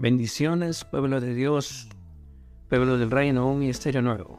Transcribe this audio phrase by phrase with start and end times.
[0.00, 1.86] Bendiciones, pueblo de Dios,
[2.70, 4.38] pueblo del reino, un ministerio nuevo.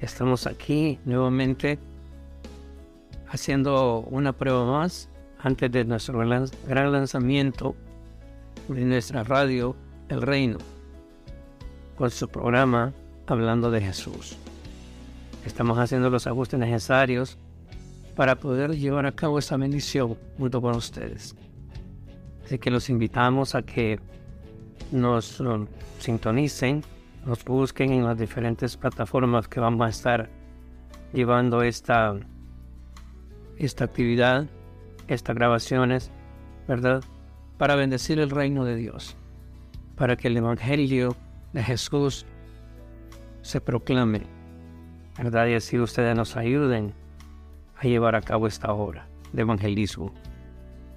[0.00, 1.78] Estamos aquí nuevamente
[3.28, 7.76] haciendo una prueba más antes de nuestro gran lanzamiento
[8.68, 9.76] de nuestra radio
[10.08, 10.56] El Reino,
[11.98, 12.94] con su programa
[13.26, 14.38] Hablando de Jesús.
[15.44, 17.36] Estamos haciendo los ajustes necesarios
[18.16, 21.36] para poder llevar a cabo esta bendición junto con ustedes.
[22.46, 24.00] Así que los invitamos a que
[24.92, 25.66] nos um,
[25.98, 26.82] sintonicen,
[27.24, 30.30] nos busquen en las diferentes plataformas que vamos a estar
[31.12, 32.14] llevando esta,
[33.56, 34.46] esta actividad,
[35.08, 36.10] estas grabaciones,
[36.68, 37.02] ¿verdad?
[37.58, 39.16] Para bendecir el reino de Dios,
[39.96, 41.16] para que el Evangelio
[41.52, 42.26] de Jesús
[43.42, 44.22] se proclame,
[45.18, 45.46] ¿verdad?
[45.46, 46.92] Y así ustedes nos ayuden
[47.76, 50.12] a llevar a cabo esta obra de evangelismo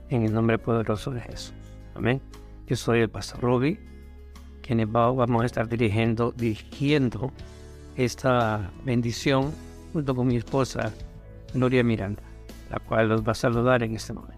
[0.09, 1.53] en el nombre poderoso de Jesús.
[1.95, 2.22] Amén.
[2.67, 3.80] Yo soy el pastor Roby,
[4.62, 7.31] quien vamos a estar dirigiendo, dirigiendo
[7.95, 9.53] esta bendición
[9.94, 10.91] junto con mi esposa
[11.53, 12.22] Gloria Miranda,
[12.69, 14.36] la cual los va a saludar en este momento.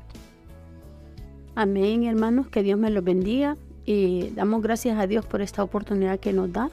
[1.55, 6.19] Amén, hermanos, que Dios me los bendiga y damos gracias a Dios por esta oportunidad
[6.19, 6.69] que nos da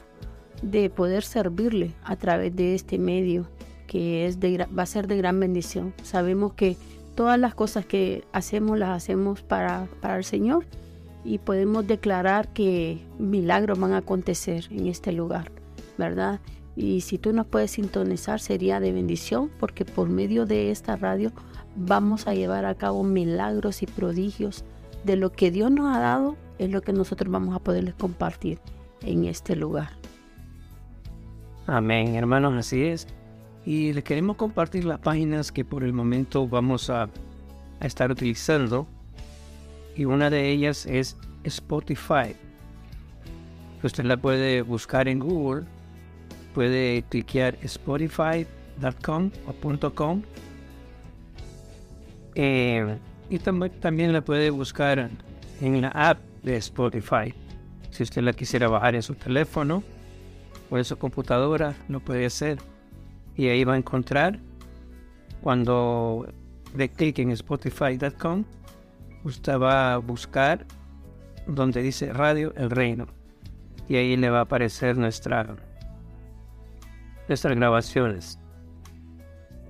[0.61, 3.47] de poder servirle a través de este medio
[3.87, 5.95] que es de, va a ser de gran bendición.
[6.03, 6.77] Sabemos que
[7.15, 10.63] todas las cosas que hacemos las hacemos para, para el Señor
[11.23, 15.51] y podemos declarar que milagros van a acontecer en este lugar,
[15.97, 16.39] ¿verdad?
[16.75, 21.31] Y si tú nos puedes sintonizar sería de bendición porque por medio de esta radio
[21.75, 24.63] vamos a llevar a cabo milagros y prodigios
[25.03, 28.59] de lo que Dios nos ha dado, es lo que nosotros vamos a poderles compartir
[29.01, 29.89] en este lugar.
[31.65, 33.07] Amén, hermanos, así es
[33.67, 37.09] y le queremos compartir las páginas que por el momento vamos a,
[37.81, 38.87] estar utilizando
[39.97, 42.35] y una de ellas es Spotify.
[43.83, 45.65] Usted la puede buscar en Google,
[46.53, 50.21] puede cliquear spotify.com o .com
[52.35, 52.97] eh,
[53.29, 55.09] y también, también la puede buscar
[55.61, 57.33] en la app de Spotify.
[57.89, 59.83] Si usted la quisiera bajar en su teléfono
[60.69, 62.59] o en su computadora, lo puede hacer
[63.35, 64.39] y ahí va a encontrar
[65.41, 66.27] cuando
[66.75, 68.43] de clic en spotify.com
[69.27, 70.65] usted va a buscar
[71.45, 73.07] donde dice radio el reino.
[73.87, 75.45] Y ahí le va a aparecer nuestra
[77.27, 78.39] nuestras grabaciones.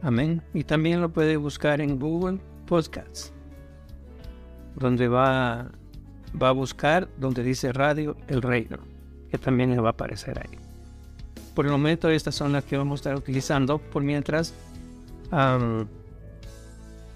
[0.01, 0.41] Amén.
[0.53, 3.33] Y también lo puede buscar en Google Podcasts
[4.75, 5.71] donde va
[6.39, 8.77] va a buscar donde dice radio el reino
[9.31, 10.57] que también le va a aparecer ahí.
[11.55, 13.79] Por el momento estas son las que vamos a estar utilizando.
[13.79, 14.53] Por mientras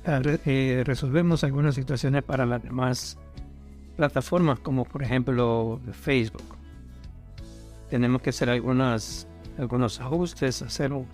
[0.06, 3.18] eh, resolvemos algunas situaciones para las demás
[3.96, 6.58] plataformas como por ejemplo Facebook
[7.90, 9.28] tenemos que hacer algunas
[9.60, 11.08] algunos ajustes hacer un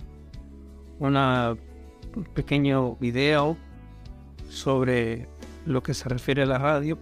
[2.33, 3.57] pequeño video
[4.49, 5.27] sobre
[5.65, 6.97] lo que se refiere a la radio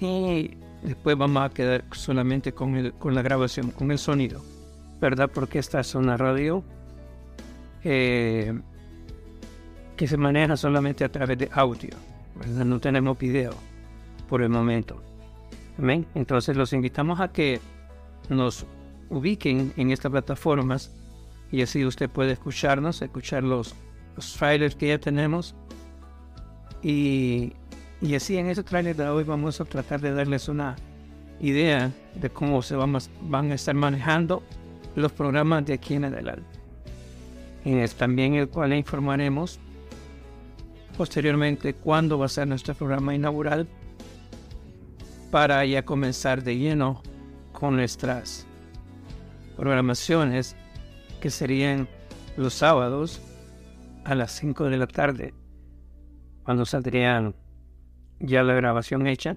[0.00, 4.42] y después vamos a quedar solamente con, con la grabación con el sonido
[5.00, 5.30] ¿verdad?
[5.32, 6.64] Porque esta es una radio
[7.84, 8.52] eh,
[9.96, 11.96] que se maneja solamente a través de audio.
[12.46, 13.52] No tenemos video
[14.28, 15.02] por el momento.
[15.78, 16.06] ¿Amén?
[16.14, 17.60] Entonces los invitamos a que
[18.28, 18.66] nos
[19.08, 20.92] ubiquen en estas plataformas
[21.50, 23.74] y así usted puede escucharnos, escuchar los,
[24.38, 25.54] trailers que ya tenemos.
[26.82, 27.52] Y,
[28.00, 30.76] y así en ese trailer de hoy vamos a tratar de darles una
[31.40, 34.42] idea de cómo se van van a estar manejando
[34.94, 36.44] los programas de aquí en adelante.
[37.98, 39.58] También el cual informaremos
[40.96, 43.68] posteriormente cuándo va a ser nuestro programa inaugural
[45.30, 47.02] para ya comenzar de lleno
[47.52, 48.46] con nuestras
[49.56, 50.56] programaciones
[51.20, 51.88] que serían
[52.36, 53.20] los sábados
[54.04, 55.34] a las 5 de la tarde
[56.44, 57.34] cuando saldrían
[58.20, 59.36] ya la grabación hecha,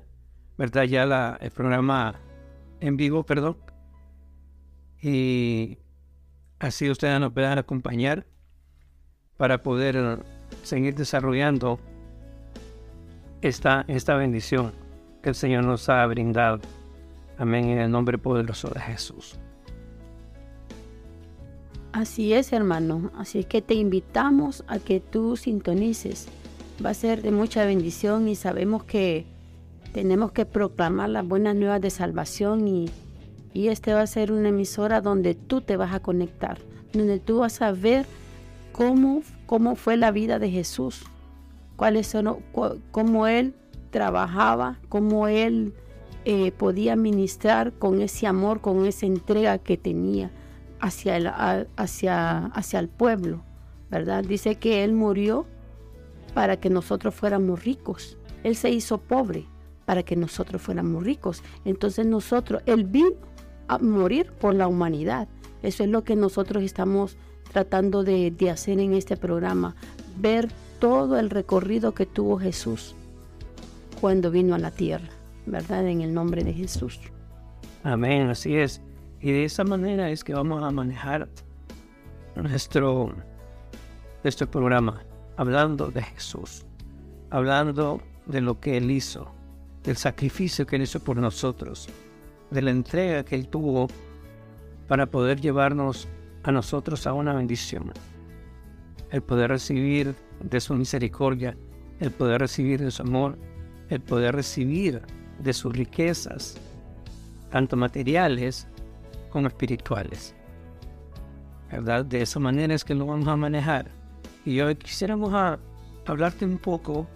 [0.57, 0.83] ¿verdad?
[0.83, 2.15] Ya la, el programa
[2.79, 3.57] en vivo, perdón,
[5.01, 5.79] y
[6.59, 8.25] así ustedes nos puedan acompañar
[9.37, 10.23] para poder
[10.63, 11.79] seguir desarrollando
[13.41, 14.71] esta, esta bendición
[15.21, 16.59] que el Señor nos ha brindado.
[17.37, 19.37] Amén, en el nombre poderoso de Jesús.
[21.91, 23.11] Así es, hermano.
[23.17, 26.27] Así es que te invitamos a que tú sintonices.
[26.83, 29.25] Va a ser de mucha bendición y sabemos que
[29.93, 32.89] tenemos que proclamar las buenas nuevas de salvación y
[33.53, 36.59] y este va a ser una emisora donde tú te vas a conectar,
[36.93, 38.05] donde tú vas a ver
[38.71, 41.03] cómo, cómo fue la vida de Jesús,
[41.75, 42.37] cuáles son,
[42.91, 43.55] cómo él
[43.91, 45.73] trabajaba, cómo él
[46.25, 50.31] eh, podía ministrar con ese amor, con esa entrega que tenía
[50.79, 51.27] hacia el,
[51.77, 53.43] hacia, hacia el pueblo,
[53.89, 54.23] ¿verdad?
[54.23, 55.45] Dice que Él murió
[56.33, 58.17] para que nosotros fuéramos ricos.
[58.43, 59.45] Él se hizo pobre
[59.85, 61.41] para que nosotros fuéramos ricos.
[61.65, 63.15] Entonces nosotros, Él vino
[63.67, 65.27] a morir por la humanidad.
[65.63, 67.17] Eso es lo que nosotros estamos
[67.51, 69.75] tratando de, de hacer en este programa,
[70.17, 70.49] ver
[70.79, 72.95] todo el recorrido que tuvo Jesús
[73.99, 75.09] cuando vino a la tierra,
[75.45, 75.87] ¿verdad?
[75.87, 76.99] En el nombre de Jesús.
[77.83, 78.81] Amén, así es.
[79.21, 81.27] Y de esa manera es que vamos a manejar
[82.35, 83.13] nuestro,
[84.23, 85.03] nuestro programa,
[85.35, 86.65] hablando de Jesús,
[87.29, 89.31] hablando de lo que Él hizo,
[89.83, 91.89] del sacrificio que Él hizo por nosotros,
[92.51, 93.87] de la entrega que Él tuvo
[94.87, 96.07] para poder llevarnos
[96.43, 97.91] a nosotros a una bendición.
[99.11, 101.57] El poder recibir de su misericordia,
[101.99, 103.37] el poder recibir de su amor,
[103.89, 105.01] el poder recibir
[105.39, 106.57] de sus riquezas,
[107.49, 108.67] tanto materiales
[109.29, 110.35] como espirituales.
[111.71, 112.05] ¿Verdad?
[112.05, 113.91] De esa manera es que lo vamos a manejar.
[114.45, 115.59] Y hoy quisiéramos a
[116.07, 117.07] hablarte un poco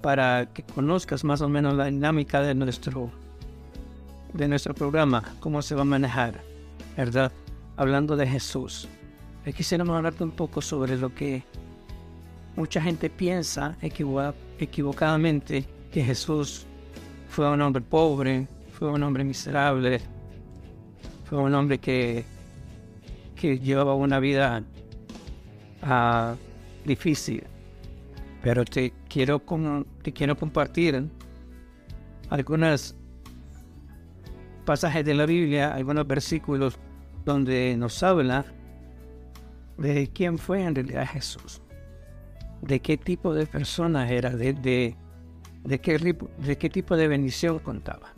[0.00, 3.10] para que conozcas más o menos la dinámica de nuestro,
[4.32, 6.40] de nuestro programa, cómo se va a manejar,
[6.96, 7.32] ¿verdad?
[7.78, 8.88] Hablando de Jesús.
[9.46, 11.44] Hoy quisiéramos hablarte un poco sobre lo que
[12.56, 16.66] mucha gente piensa equivocadamente que Jesús
[17.28, 20.00] fue un hombre pobre, fue un hombre miserable,
[21.26, 22.24] fue un hombre que,
[23.40, 24.64] llevaba una vida
[25.84, 26.34] uh,
[26.84, 27.44] difícil.
[28.42, 29.40] Pero te quiero,
[30.02, 31.08] te quiero compartir
[32.28, 32.96] algunos
[34.64, 36.76] pasajes de la Biblia, algunos versículos
[37.28, 38.46] donde nos habla
[39.76, 41.60] de quién fue en realidad Jesús,
[42.62, 48.14] de qué tipo de persona era, de, de, qué, de qué tipo de bendición contaba.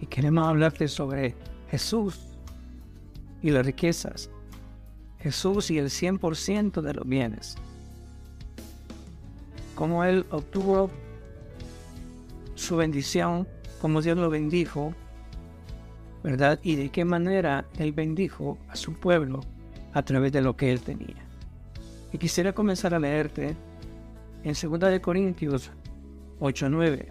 [0.00, 1.34] Y queremos hablarte sobre
[1.70, 2.20] Jesús
[3.42, 4.30] y las riquezas.
[5.20, 7.56] Jesús y el 100% de los bienes.
[9.74, 10.90] Cómo Él obtuvo
[12.54, 13.48] su bendición,
[13.80, 14.94] cómo Dios lo bendijo,
[16.22, 16.60] ¿verdad?
[16.62, 19.40] Y de qué manera Él bendijo a su pueblo
[19.92, 21.16] a través de lo que Él tenía.
[22.12, 23.56] Y quisiera comenzar a leerte
[24.42, 25.70] en 2 de Corintios
[26.40, 27.06] 8:9.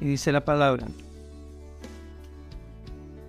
[0.00, 0.86] Y dice la palabra: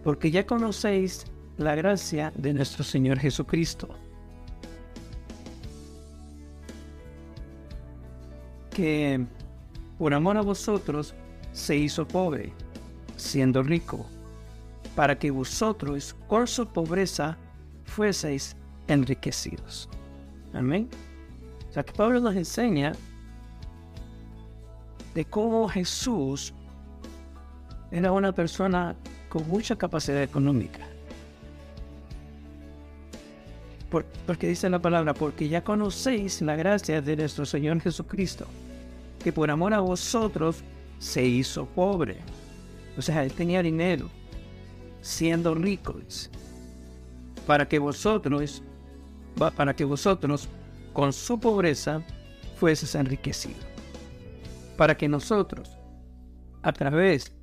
[0.04, 1.26] Porque ya conocéis
[1.58, 3.90] la gracia de nuestro Señor Jesucristo,
[8.72, 9.26] que
[9.98, 11.14] por amor a vosotros
[11.52, 12.54] se hizo pobre,
[13.22, 14.06] siendo rico,
[14.96, 17.38] para que vosotros con su pobreza
[17.86, 18.56] fueseis
[18.88, 19.88] enriquecidos.
[20.54, 20.90] Amén.
[21.70, 22.94] O sea que Pablo nos enseña
[25.14, 26.54] de cómo Jesús
[27.92, 28.96] era una persona
[29.30, 30.88] con mucha capacidad económica.
[34.26, 38.46] porque dice la palabra, porque ya conocéis la gracia de nuestro Señor Jesucristo,
[39.22, 40.64] que por amor a vosotros
[40.98, 42.16] se hizo pobre.
[42.98, 44.10] O sea, él tenía dinero,
[45.02, 46.30] siendo ricos,
[47.48, 48.62] para que vosotros,
[49.56, 50.48] para que vosotros
[50.94, 52.04] con su pobreza
[52.58, 53.72] fueses enriquecidos
[54.82, 55.78] para que nosotros,
[56.64, 57.36] a través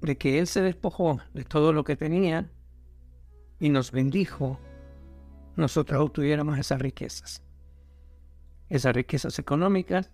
[0.00, 2.52] de que Él se despojó de todo lo que tenía
[3.58, 4.60] y nos bendijo,
[5.56, 7.42] nosotros obtuviéramos esas riquezas.
[8.68, 10.12] Esas riquezas económicas,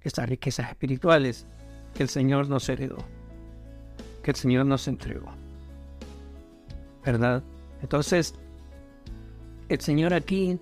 [0.00, 1.46] esas riquezas espirituales
[1.92, 3.04] que el Señor nos heredó,
[4.30, 5.32] el Señor nos entregó.
[7.04, 7.42] ¿Verdad?
[7.80, 8.34] Entonces,
[9.68, 10.58] el Señor aquí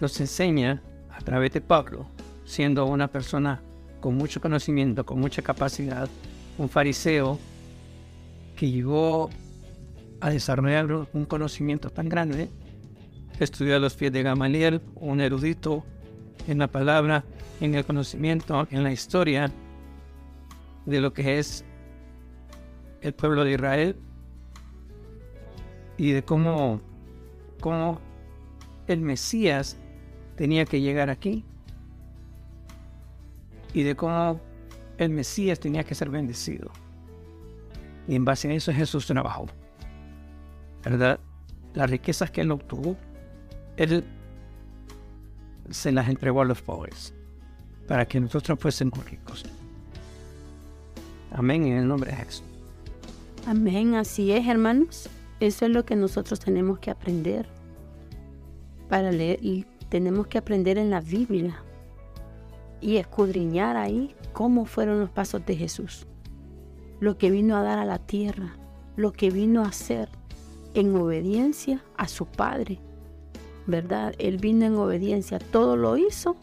[0.00, 2.06] nos enseña a través de Pablo
[2.44, 3.62] siendo una persona
[4.00, 6.08] con mucho conocimiento, con mucha capacidad,
[6.58, 7.38] un fariseo
[8.56, 9.30] que llegó
[10.20, 12.48] a desarrollar un conocimiento tan grande,
[13.38, 15.84] estudió a los pies de Gamaliel, un erudito
[16.46, 17.24] en la palabra,
[17.60, 19.50] en el conocimiento, en la historia
[20.86, 21.64] de lo que es
[23.00, 23.96] el pueblo de Israel
[25.96, 26.80] y de cómo,
[27.60, 28.00] cómo
[28.86, 29.76] el Mesías
[30.36, 31.44] tenía que llegar aquí
[33.72, 34.40] y de cómo
[34.98, 36.70] el Mesías tenía que ser bendecido.
[38.08, 39.46] Y en base a eso Jesús trabajó.
[40.82, 41.20] ¿Verdad?
[41.74, 42.96] Las riquezas que él obtuvo,
[43.76, 44.04] él
[45.70, 47.14] se las entregó a los pobres
[47.86, 49.44] para que nosotros fuésemos ricos.
[51.32, 52.49] Amén en el nombre de Jesús.
[53.46, 55.08] Amén, así es, hermanos.
[55.40, 57.46] Eso es lo que nosotros tenemos que aprender
[58.90, 59.38] para leer
[59.88, 61.62] tenemos que aprender en la Biblia
[62.80, 66.06] y escudriñar ahí cómo fueron los pasos de Jesús,
[67.00, 68.56] lo que vino a dar a la tierra,
[68.96, 70.08] lo que vino a hacer
[70.74, 72.78] en obediencia a su Padre,
[73.66, 74.14] ¿verdad?
[74.18, 76.36] Él vino en obediencia, todo lo hizo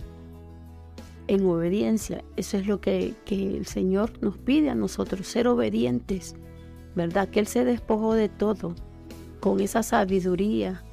[1.28, 2.24] en obediencia.
[2.36, 6.36] Eso es lo que, que, el Señor nos pide a nosotros, ser obedientes,
[6.98, 7.30] ¿verdad?
[7.30, 8.74] Que Él se despojó de todo,
[9.40, 10.84] con esa sabiduría,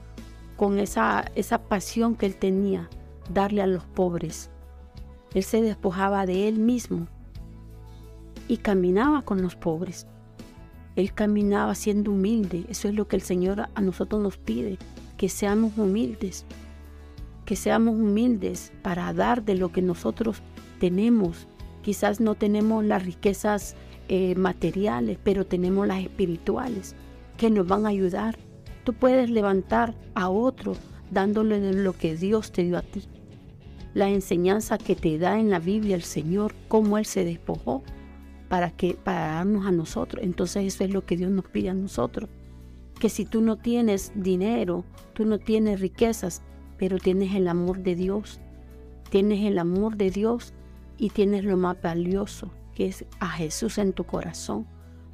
[0.57, 2.91] con esa, esa pasión que Él tenía,
[3.33, 4.51] darle a los pobres.
[5.33, 7.09] Él se despojaba de Él mismo
[8.47, 10.07] y caminaba con los pobres.
[10.95, 12.67] Él caminaba siendo humilde.
[12.69, 14.79] Eso es lo que el Señor a nosotros nos pide,
[15.17, 16.45] que seamos humildes,
[17.47, 20.43] que seamos humildes para dar de lo que nosotros
[20.79, 21.49] tenemos.
[21.83, 23.75] Quizás no tenemos las riquezas
[24.09, 26.95] eh, materiales, pero tenemos las espirituales
[27.37, 28.37] que nos van a ayudar.
[28.85, 30.77] Tú puedes levantar a otro
[31.11, 33.03] dándole lo que Dios te dio a ti.
[33.95, 37.83] La enseñanza que te da en la Biblia el Señor, cómo Él se despojó
[38.49, 40.23] para, que, para darnos a nosotros.
[40.23, 42.29] Entonces eso es lo que Dios nos pide a nosotros.
[42.99, 44.85] Que si tú no tienes dinero,
[45.15, 46.43] tú no tienes riquezas,
[46.77, 48.41] pero tienes el amor de Dios,
[49.11, 50.53] tienes el amor de Dios
[50.99, 54.67] y tienes lo más valioso, que es a Jesús en tu corazón.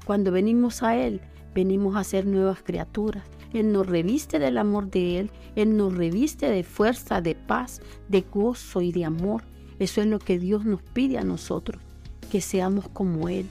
[0.05, 1.21] Cuando venimos a Él,
[1.55, 3.25] venimos a ser nuevas criaturas.
[3.53, 8.23] Él nos reviste del amor de Él, Él nos reviste de fuerza, de paz, de
[8.23, 9.43] gozo y de amor.
[9.79, 11.83] Eso es lo que Dios nos pide a nosotros,
[12.31, 13.47] que seamos como Él,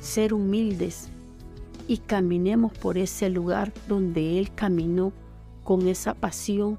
[0.00, 1.08] ser humildes
[1.88, 5.12] y caminemos por ese lugar donde Él caminó
[5.62, 6.78] con esa pasión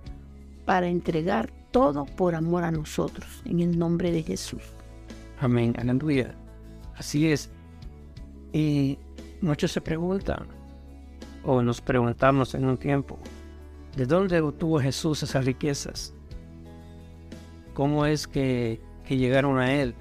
[0.65, 4.61] para entregar todo por amor a nosotros, en el nombre de Jesús.
[5.39, 6.33] Amén, aleluya.
[6.95, 7.51] Así es.
[8.53, 8.97] Y
[9.41, 10.47] muchos se preguntan,
[11.43, 13.19] o nos preguntamos en un tiempo,
[13.95, 16.13] ¿de dónde obtuvo Jesús esas riquezas?
[17.75, 19.93] ¿Cómo es que, llegaron a Él?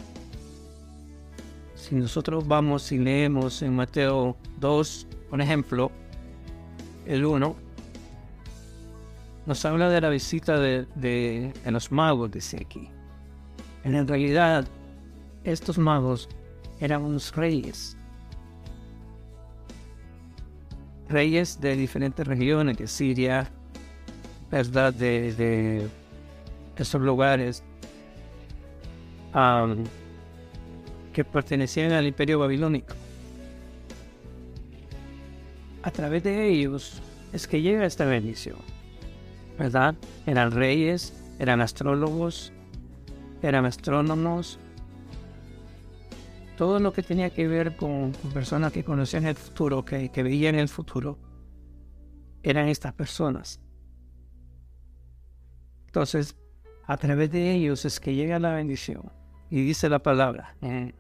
[1.74, 5.92] Si nosotros vamos y leemos en Mateo 2, por ejemplo,
[7.04, 7.54] el 1,
[9.44, 12.88] nos habla de la visita de, de los magos, dice aquí.
[13.84, 14.66] En realidad,
[15.52, 16.28] estos magos
[16.80, 17.96] eran unos reyes
[21.08, 23.50] reyes de diferentes regiones, de Siria,
[24.50, 24.92] ¿verdad?
[24.92, 25.88] De,
[26.76, 27.62] esos lugares
[31.12, 32.94] que pertenecían al imperio babilónico.
[35.82, 37.00] A través de ellos
[37.32, 38.58] es que llega esta bendición,
[39.58, 39.94] ¿verdad?
[40.26, 42.52] Eran reyes, eran astrólogos,
[43.42, 44.58] eran astrónomos,
[46.56, 50.68] todo lo que tenía que ver con, personas que conocían el futuro, que, veían el
[50.68, 51.18] futuro,
[52.42, 53.60] eran estas personas.
[55.86, 56.36] Entonces,
[56.86, 59.12] a través de ellos es que llega la bendición.
[59.50, 60.94] Y dice la palabra en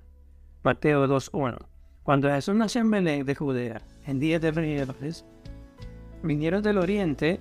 [0.62, 1.56] Mateo 2.1.
[2.02, 5.24] Cuando Jesús nació en Belén de Judea, en día de Reyes,
[6.22, 7.40] vinieron del oriente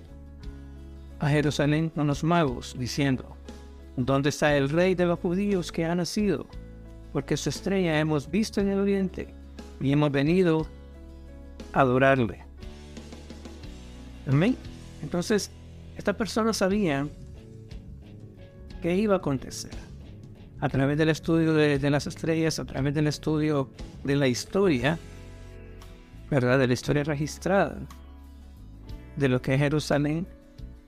[1.19, 3.37] a Jerusalén con los magos, diciendo,
[3.95, 6.47] ¿dónde está el rey de los judíos que ha nacido?
[7.15, 9.33] Porque su estrella hemos visto en el oriente
[9.79, 10.67] y hemos venido
[11.71, 12.43] a adorarle.
[14.27, 14.57] Amén.
[15.01, 15.49] Entonces,
[15.95, 17.07] esta persona sabía
[18.81, 19.71] que iba a acontecer.
[20.59, 23.69] A través del estudio de, de, las estrellas, a través del estudio
[24.03, 24.99] de la historia,
[26.29, 26.59] ¿verdad?
[26.59, 27.79] De la historia registrada,
[29.15, 30.27] de lo que es Jerusalén,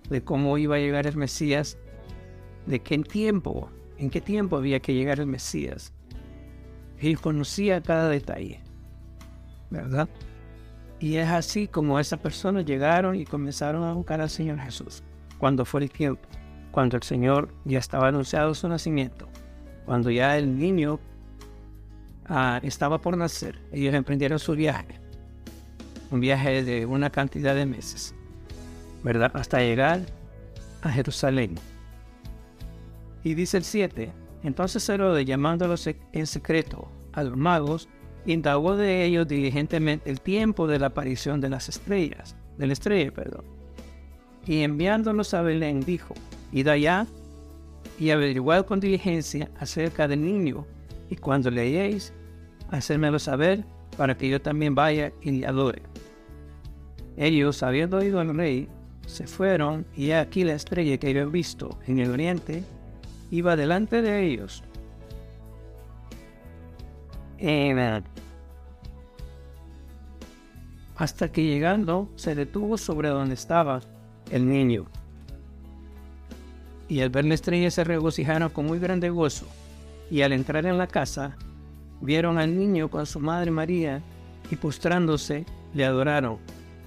[0.10, 1.78] de cómo iba a llegar el Mesías,
[2.66, 5.94] de qué tiempo, en qué tiempo había que llegar el Mesías.
[7.00, 8.62] Él conocía cada detalle,
[9.70, 10.10] ¿verdad?
[11.00, 15.04] Y es así como esas personas llegaron y comenzaron a buscar al Señor Jesús.
[15.38, 16.28] Cuando fue el tiempo,
[16.72, 19.28] cuando el Señor ya estaba anunciado su nacimiento,
[19.86, 21.00] cuando ya el niño
[22.26, 25.00] ah, estaba por nacer, ellos emprendieron su viaje,
[26.10, 28.16] un viaje de una cantidad de meses,
[29.04, 29.32] ¿verdad?
[29.36, 30.02] Hasta llegar
[30.82, 31.56] a Jerusalén.
[33.24, 34.12] Y dice el 7,
[34.48, 37.90] entonces Herodes, llamándolos en secreto a los magos,
[38.26, 43.12] indagó de ellos diligentemente el tiempo de la aparición de las estrellas, de la estrella,
[43.12, 43.44] perdón.
[44.46, 46.16] Y enviándolos a Belén, dijo,
[46.54, 47.06] id allá
[48.00, 50.66] y averiguad con diligencia acerca del niño,
[51.10, 52.14] y cuando leéis,
[52.70, 53.66] hacérmelo saber
[53.98, 55.82] para que yo también vaya y le adore.
[57.18, 58.70] Ellos, habiendo oído al rey,
[59.08, 62.64] se fueron, y aquí la estrella que habían visto en el oriente,
[63.32, 64.64] iba delante de ellos.
[70.96, 73.82] Hasta que llegando se detuvo sobre donde estaba
[74.32, 74.86] el niño.
[76.90, 79.46] Y al ver la estrella se regocijaron con muy grande gozo.
[80.10, 81.38] Y al entrar en la casa,
[82.02, 84.02] vieron al niño con su madre María,
[84.50, 86.38] y postrándose, le adoraron.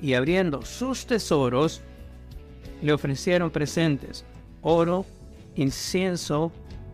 [0.00, 1.82] Y abriendo sus tesoros,
[2.80, 4.24] le ofrecieron presentes,
[4.62, 5.04] oro,
[5.54, 6.52] incienso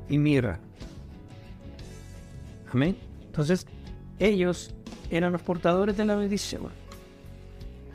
[0.09, 0.59] y mirra.
[2.73, 2.97] Amén.
[3.27, 3.67] Entonces,
[4.19, 4.75] ellos
[5.11, 6.69] eran los portadores de la bendición.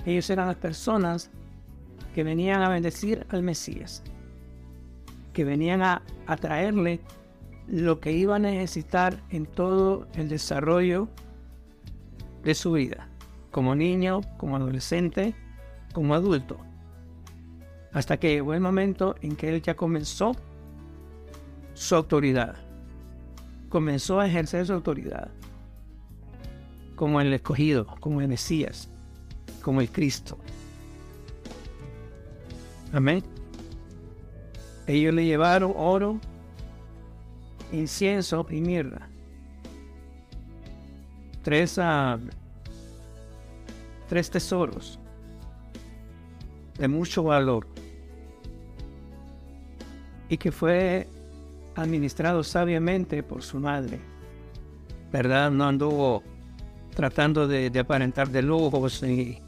[0.05, 1.29] Ellos eran las personas
[2.15, 4.03] que venían a bendecir al Mesías,
[5.33, 6.99] que venían a, a traerle
[7.67, 11.07] lo que iba a necesitar en todo el desarrollo
[12.43, 13.07] de su vida,
[13.51, 15.35] como niño, como adolescente,
[15.93, 16.57] como adulto.
[17.93, 20.35] Hasta que llegó el momento en que él ya comenzó
[21.73, 22.55] su autoridad.
[23.69, 25.29] Comenzó a ejercer su autoridad.
[26.95, 28.89] Como el escogido, como el Mesías,
[29.61, 30.37] como el Cristo.
[32.93, 33.23] Amén.
[34.87, 36.19] Ellos le llevaron oro,
[37.71, 39.07] incienso y mirra.
[41.43, 42.19] Tres, uh,
[44.07, 44.99] tres tesoros
[46.77, 47.67] de mucho valor
[50.29, 51.07] y que fue
[51.81, 53.99] administrado sabiamente por su madre.
[55.11, 55.51] ¿Verdad?
[55.51, 56.23] No anduvo
[56.95, 59.39] tratando de, aparentar de lujos ni,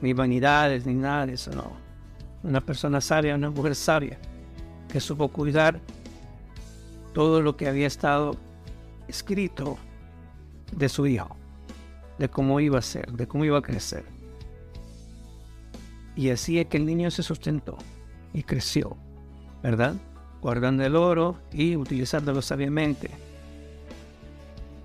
[0.00, 1.72] ni vanidades ni nada de eso, no.
[2.42, 4.18] Una persona sabia, una mujer sabia,
[4.88, 5.80] que supo cuidar
[7.12, 8.36] todo lo que había estado
[9.08, 9.78] escrito
[10.72, 11.36] de su hijo,
[12.18, 14.04] de cómo iba a ser, de cómo iba a crecer.
[16.14, 17.78] Y así es que el niño se sustentó
[18.32, 18.96] y creció.
[19.62, 19.94] ¿verdad?
[20.42, 23.10] Guardando el oro y utilizándolo sabiamente.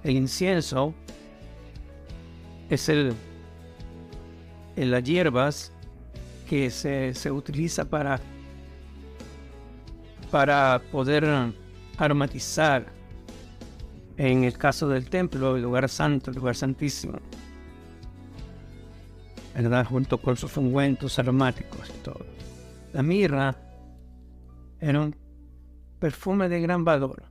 [0.03, 0.93] El incienso
[2.69, 3.13] es el,
[4.75, 5.73] en las hierbas
[6.47, 8.21] que se, se utiliza para,
[10.31, 11.25] para poder
[11.97, 12.85] aromatizar
[14.17, 17.19] en el caso del templo, el lugar santo, el lugar santísimo.
[19.55, 19.85] ¿verdad?
[19.85, 22.25] Junto con sus ungüentos aromáticos y todo.
[22.93, 23.55] La mirra
[24.79, 25.15] era un
[25.99, 27.23] perfume de gran valor,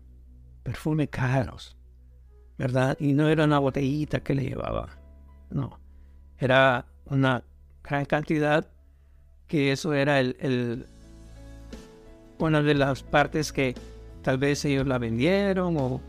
[0.63, 1.77] perfume caros,
[2.59, 2.97] ¿verdad?
[3.01, 4.89] Y no era una botellita que le llevaba,
[5.51, 5.79] no,
[6.39, 7.45] era una
[7.83, 8.69] gran cantidad
[9.47, 10.87] que eso era el,
[12.39, 13.75] una de las partes que
[14.23, 16.01] tal vez ellos la vendieron o,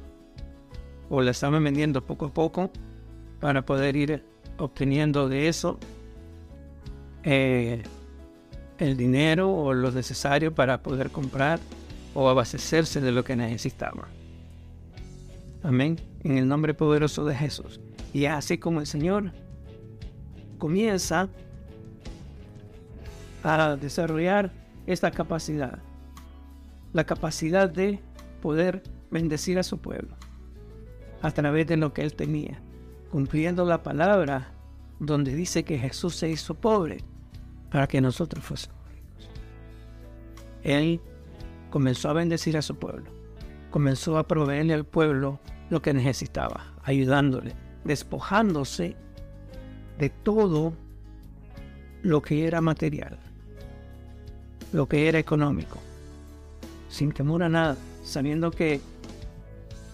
[1.10, 2.72] o la estaban vendiendo poco a poco
[3.39, 4.24] para poder ir
[4.58, 5.78] obteniendo de eso
[7.24, 7.84] eh,
[8.80, 11.60] el dinero o lo necesario para poder comprar
[12.19, 14.08] o abastecerse de lo que necesitaba.
[15.62, 15.97] Amén.
[16.23, 17.80] En el nombre poderoso de Jesús.
[18.12, 19.34] Y así como el Señor
[20.58, 21.30] comienza
[23.43, 24.51] a desarrollar
[24.88, 25.77] esta capacidad,
[26.91, 27.99] la capacidad de
[28.41, 30.15] poder bendecir a su pueblo
[31.21, 32.60] a través de lo que él tenía,
[33.12, 34.53] cumpliendo la palabra
[34.99, 36.97] donde dice que Jesús se hizo pobre
[37.69, 39.30] para que nosotros fuésemos ricos.
[40.63, 40.99] Él
[41.69, 43.12] comenzó a bendecir a su pueblo,
[43.71, 48.95] comenzó a proveerle al pueblo lo que necesitaba, ayudándole, despojándose
[49.97, 50.73] de todo
[52.03, 53.17] lo que era material,
[54.71, 55.80] lo que era económico,
[56.89, 58.80] sin temor a nada, sabiendo que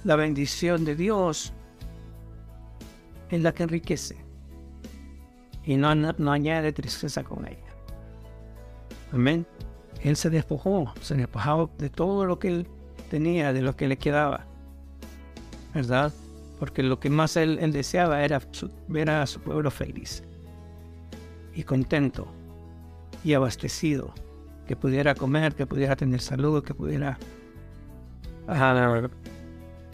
[0.04, 1.54] la bendición de Dios
[3.30, 4.18] es la que enriquece
[5.66, 5.90] y no,
[6.32, 7.58] añade tristeza con ella.
[9.12, 9.46] Amén.
[10.04, 12.68] Él se despojó, se despojó de todo lo que él
[13.10, 14.46] tenía, de lo que le quedaba.
[15.74, 16.14] ¿Verdad?
[16.60, 18.42] Porque lo que más él, deseaba era
[18.88, 20.24] ver a su pueblo feliz
[21.56, 22.28] y contento
[23.24, 24.14] y abastecido,
[24.68, 27.18] que pudiera comer, que pudiera tener salud, que pudiera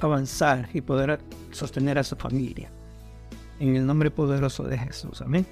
[0.01, 1.19] avanzar y poder
[1.51, 2.71] sostener a su familia.
[3.59, 5.21] En el nombre poderoso de Jesús.
[5.21, 5.45] Amén.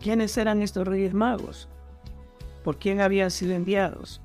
[0.00, 1.68] ¿Quiénes eran estos reyes magos?
[2.64, 4.20] ¿Por quién habían sido enviados?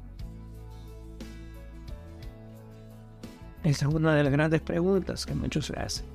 [3.64, 6.06] Esa es una de las grandes preguntas que muchos se hacen.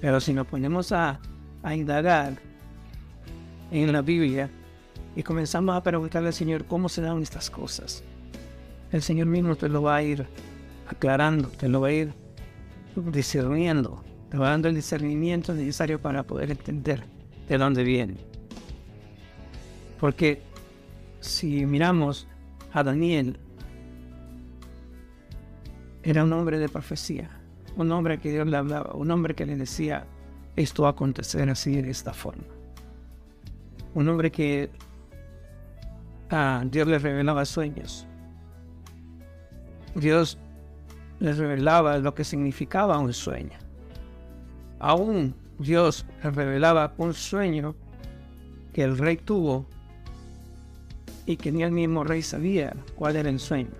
[0.00, 1.20] Pero si nos ponemos a,
[1.74, 2.34] indagar
[3.72, 4.48] en la Biblia
[5.16, 8.04] y comenzamos a preguntarle al Señor cómo se dan estas cosas,
[8.92, 10.24] el Señor mismo te lo va a ir
[10.88, 12.14] aclarando, te lo va a ir
[12.94, 17.04] discerniendo te va dando el discernimiento necesario para poder entender
[17.48, 18.16] de dónde viene.
[19.98, 20.42] Porque
[21.20, 22.26] si miramos
[22.72, 23.38] a Daniel,
[26.02, 27.30] era un hombre de profecía,
[27.76, 30.06] un hombre que Dios le hablaba, un hombre que le decía,
[30.54, 32.44] esto va a acontecer así de esta forma.
[33.94, 34.70] Un hombre que
[36.30, 38.06] ah, Dios les revelaba sueños.
[39.94, 40.38] Dios
[41.18, 43.58] les revelaba lo que significaba un sueño.
[44.78, 47.74] Aún Dios les revelaba un sueño
[48.72, 49.66] que el rey tuvo
[51.26, 53.70] y que ni el mismo rey sabía cuál era el sueño.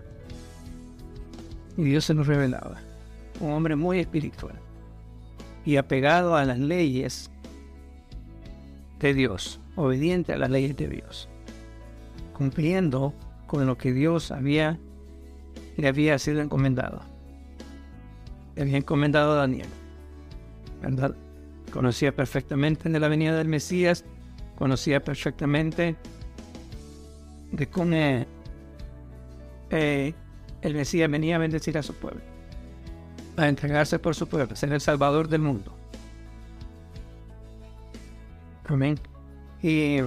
[1.76, 2.80] Y Dios se lo revelaba.
[3.40, 4.54] Un hombre muy espiritual
[5.64, 7.30] y apegado a las leyes
[9.00, 11.28] de Dios, obediente a las leyes de Dios,
[12.32, 13.12] cumpliendo
[13.46, 14.78] con lo que Dios había
[15.76, 17.02] le había sido encomendado.
[18.54, 19.68] Le había encomendado a Daniel.
[20.80, 21.14] ¿Verdad?
[21.70, 24.04] Conocía perfectamente la venida del Mesías,
[24.56, 25.96] conocía perfectamente
[27.52, 27.94] de cómo
[29.70, 30.14] eh,
[30.62, 32.20] el Mesías venía a bendecir a su pueblo,
[33.36, 35.72] a entregarse por su pueblo, a ser el Salvador del mundo.
[38.66, 38.98] Amén.
[39.62, 39.98] Y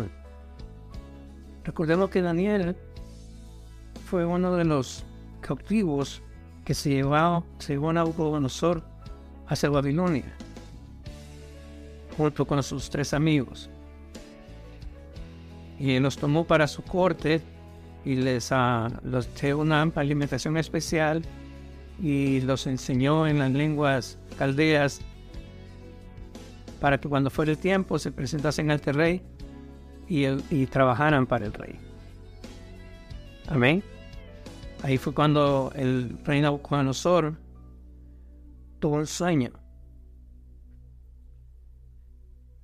[1.64, 2.76] recordemos que Daniel
[4.06, 5.06] fue uno de los
[5.42, 6.22] cautivos
[6.66, 8.84] que se llevó, se llevó a Nabucodonosor
[9.48, 10.36] hacia Babilonia,
[12.18, 13.70] junto con sus tres amigos.
[15.80, 17.42] Y los tomó para su corte
[18.06, 21.24] y les uh, los dio una alimentación especial
[22.02, 25.02] y los enseñó en las lenguas caldeas
[26.80, 29.22] para que cuando fuera el tiempo se presentasen ante el rey
[30.08, 31.80] y, y trabajaran para el rey.
[33.48, 33.84] Amén.
[34.84, 37.38] Ahí fue cuando el rey Nabucodonosor
[38.80, 39.52] tuvo un sueño.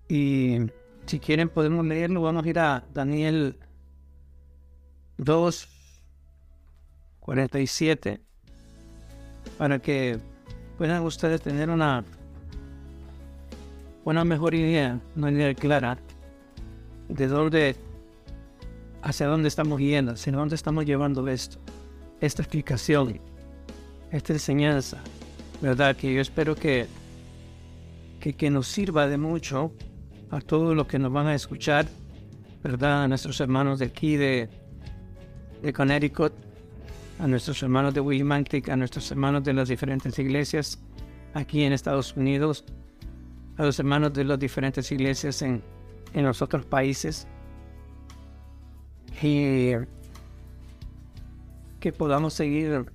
[0.07, 0.59] Y
[1.05, 3.57] si quieren podemos leerlo, vamos a ir a Daniel
[5.17, 5.67] 2,
[7.19, 8.21] 47,
[9.57, 10.19] para que
[10.77, 12.03] puedan ustedes tener una,
[14.03, 15.97] una mejor idea, una idea clara
[17.07, 17.75] de dónde,
[19.01, 21.59] hacia dónde estamos yendo, hacia dónde estamos llevando esto
[22.21, 23.19] esta explicación,
[24.11, 25.01] esta enseñanza,
[25.61, 25.95] ¿verdad?
[25.95, 26.87] Que yo espero que,
[28.19, 29.71] que, nos sirva de mucho
[30.31, 31.85] a todos los que nos van a escuchar,
[32.63, 33.03] ¿verdad?
[33.03, 34.49] A nuestros hermanos de aquí de,
[35.61, 36.33] de Connecticut,
[37.19, 40.79] a nuestros hermanos de Willimantic, a nuestros hermanos de las diferentes iglesias
[41.33, 42.65] aquí en Estados Unidos,
[43.57, 45.61] a los hermanos de las diferentes iglesias en,
[46.13, 47.27] en los otros países.
[49.21, 49.71] Y
[51.79, 52.85] que podamos seguir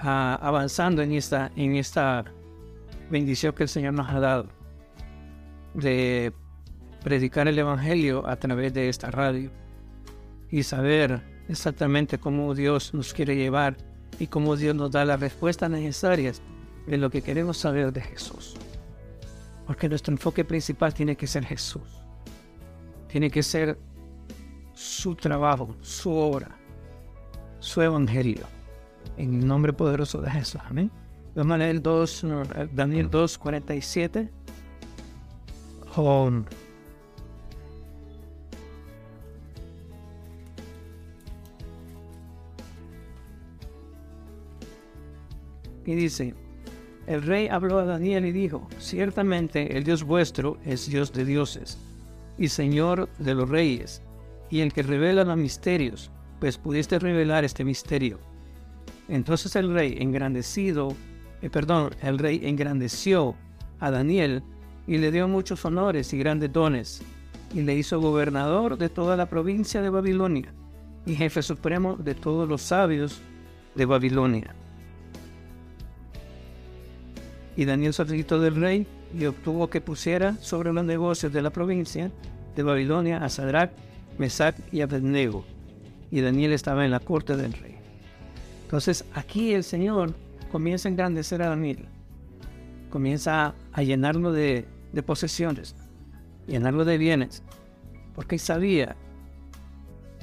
[0.00, 2.24] ah, avanzando en esta, en esta
[3.10, 4.63] bendición que el Señor nos ha dado
[5.74, 6.32] de
[7.02, 9.50] predicar el Evangelio a través de esta radio
[10.50, 13.76] y saber exactamente cómo Dios nos quiere llevar
[14.18, 16.40] y cómo Dios nos da las respuestas necesarias
[16.86, 18.56] de lo que queremos saber de Jesús.
[19.66, 22.02] Porque nuestro enfoque principal tiene que ser Jesús.
[23.08, 23.78] Tiene que ser
[24.74, 26.58] su trabajo, su obra
[27.64, 28.46] su evangelio.
[29.16, 30.60] En el nombre poderoso de Jesús.
[30.68, 30.90] Amén.
[31.34, 32.26] Vamos a leer 2,
[32.72, 34.30] Daniel 2, 47.
[45.86, 46.34] Y dice,
[47.06, 51.78] el rey habló a Daniel y dijo, ciertamente el Dios vuestro es Dios de dioses
[52.38, 54.02] y Señor de los reyes,
[54.50, 58.18] y el que revela los misterios, pues pudiste revelar este misterio.
[59.08, 60.94] Entonces el rey engrandecido,
[61.42, 63.36] eh, perdón, el rey engrandeció
[63.78, 64.42] a Daniel
[64.86, 67.02] y le dio muchos honores y grandes dones,
[67.54, 70.52] y le hizo gobernador de toda la provincia de Babilonia
[71.06, 73.20] y jefe supremo de todos los sabios
[73.74, 74.54] de Babilonia.
[77.56, 82.10] Y Daniel solicitó del rey y obtuvo que pusiera sobre los negocios de la provincia
[82.56, 83.70] de Babilonia a Sadrach,
[84.18, 85.44] Mesach y Abednego
[86.14, 87.74] y Daniel estaba en la corte del rey.
[88.62, 90.14] Entonces aquí el Señor
[90.52, 91.86] comienza a engrandecer a Daniel,
[92.94, 94.68] comienza a llenarlo de,
[95.04, 95.74] posesiones,
[96.46, 97.42] llenarlo de bienes,
[98.14, 98.94] porque sabía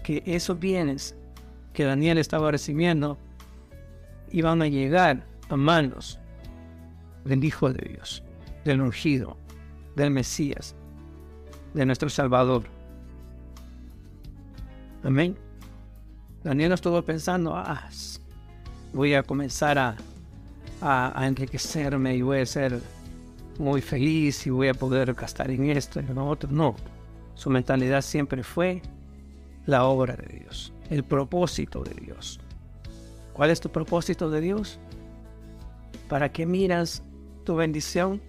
[0.05, 1.13] que esos bienes
[1.73, 3.17] que Daniel estaba recibiendo
[4.31, 6.17] iban a llegar a manos
[7.25, 8.23] del Hijo de Dios,
[8.63, 9.35] del ungido,
[9.97, 10.73] del Mesías,
[11.73, 12.63] de nuestro Salvador.
[15.03, 15.35] Amén.
[16.41, 17.89] Daniel estuvo pensando, ah,
[18.93, 19.97] voy a comenzar a,
[20.81, 22.79] a, enriquecerme y voy a ser
[23.59, 26.49] muy feliz y voy a poder gastar en esto y en lo otro.
[26.51, 26.75] No,
[27.35, 28.81] su mentalidad siempre fue
[29.65, 32.39] la obra de Dios, el propósito de Dios.
[33.33, 34.79] ¿Cuál es tu propósito de Dios?
[36.09, 37.03] ¿Para qué miras
[37.45, 38.21] tu bendición?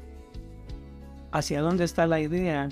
[1.33, 2.69] ¿Hacia dónde está la idea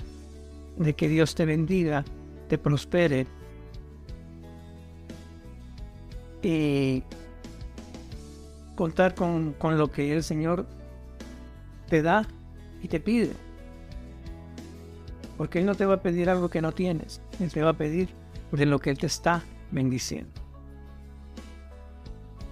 [0.77, 2.05] de que Dios te bendiga,
[2.47, 3.25] te prospere
[6.41, 7.03] y
[8.81, 10.65] contar con, con lo que el Señor
[11.87, 12.27] te da
[12.81, 13.33] y te pide.
[15.37, 17.21] Porque Él no te va a pedir algo que no tienes.
[17.39, 18.09] Él te va a pedir
[18.51, 20.31] de lo que Él te está bendiciendo.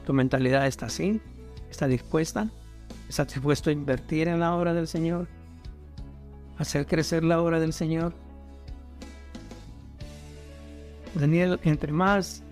[0.06, 1.20] ¿Tu mentalidad está así?
[1.72, 2.48] ¿Está dispuesta?
[3.10, 5.28] ¿Estás dispuesto a invertir en la obra del Señor?
[6.60, 8.14] ¿Hacer crecer la obra del Señor?
[11.16, 12.44] Daniel, entre más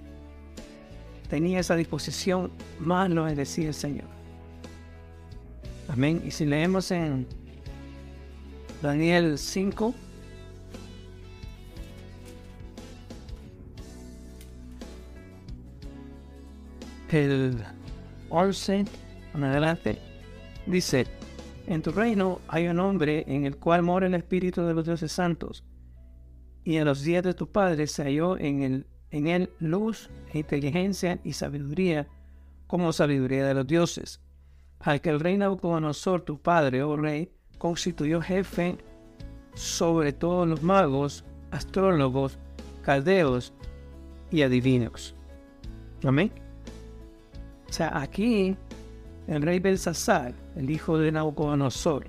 [1.30, 4.08] tenía esa disposición, más lo decía el Señor.
[5.88, 6.22] Amén.
[6.26, 7.28] Y si leemos en
[8.82, 9.94] Daniel 5,
[17.10, 17.64] el
[18.30, 18.86] 11
[19.34, 20.00] en adelante,
[20.66, 21.08] dice,
[21.68, 25.12] en tu reino hay un hombre en el cual mora el espíritu de los dioses
[25.12, 25.64] santos,
[26.64, 30.40] y en los días de tu padre se halló en, el, en él luz, e
[30.40, 32.08] inteligencia y sabiduría,
[32.68, 34.20] como sabiduría de los dioses,
[34.80, 38.78] al que el rey Nabucodonosor, tu padre, oh rey, constituyó jefe
[39.56, 42.38] sobre todos los magos, astrólogos,
[42.84, 43.54] caldeos
[44.32, 45.16] y adivinos.
[46.04, 46.32] Amén.
[47.70, 48.56] O sea, aquí
[49.28, 52.08] el rey Belsasar, el hijo de Nabucodonosor,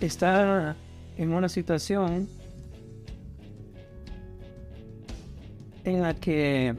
[0.00, 0.76] está
[1.16, 2.28] en una situación
[5.88, 6.74] en la que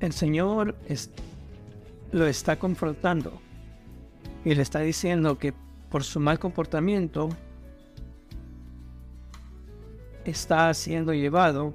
[0.00, 0.76] el Señor
[2.12, 3.40] lo está confrontando
[4.44, 5.52] y le está diciendo que
[5.90, 7.28] por su mal comportamiento
[10.24, 11.74] está siendo llevado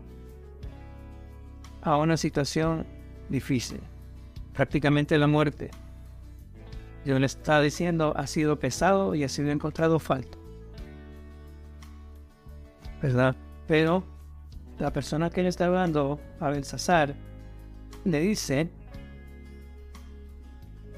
[1.81, 2.85] a una situación
[3.29, 3.79] difícil,
[4.53, 5.71] prácticamente la muerte.
[7.03, 10.39] Dios le está diciendo, ha sido pesado y ha sido encontrado falto.
[13.01, 13.35] ¿Verdad?
[13.67, 14.03] Pero
[14.79, 17.15] la persona que le está hablando a Belsasar
[18.03, 18.69] le dice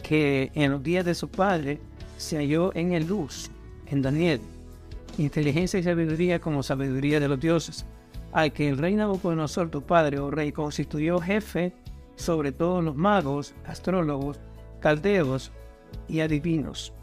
[0.03, 1.79] que en los días de su padre
[2.17, 3.51] se halló en el luz,
[3.87, 4.41] en Daniel,
[5.17, 7.85] inteligencia y sabiduría como sabiduría de los dioses
[8.31, 11.73] al que el rey Nabucodonosor, tu padre, o oh rey, constituyó jefe
[12.15, 14.39] sobre todos los magos, astrólogos,
[14.79, 15.51] caldeos
[16.07, 16.93] y adivinos.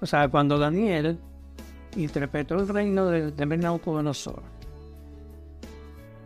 [0.00, 1.18] O sea, cuando Daniel
[1.96, 4.42] interpretó el reino de, de Nabucodonosor,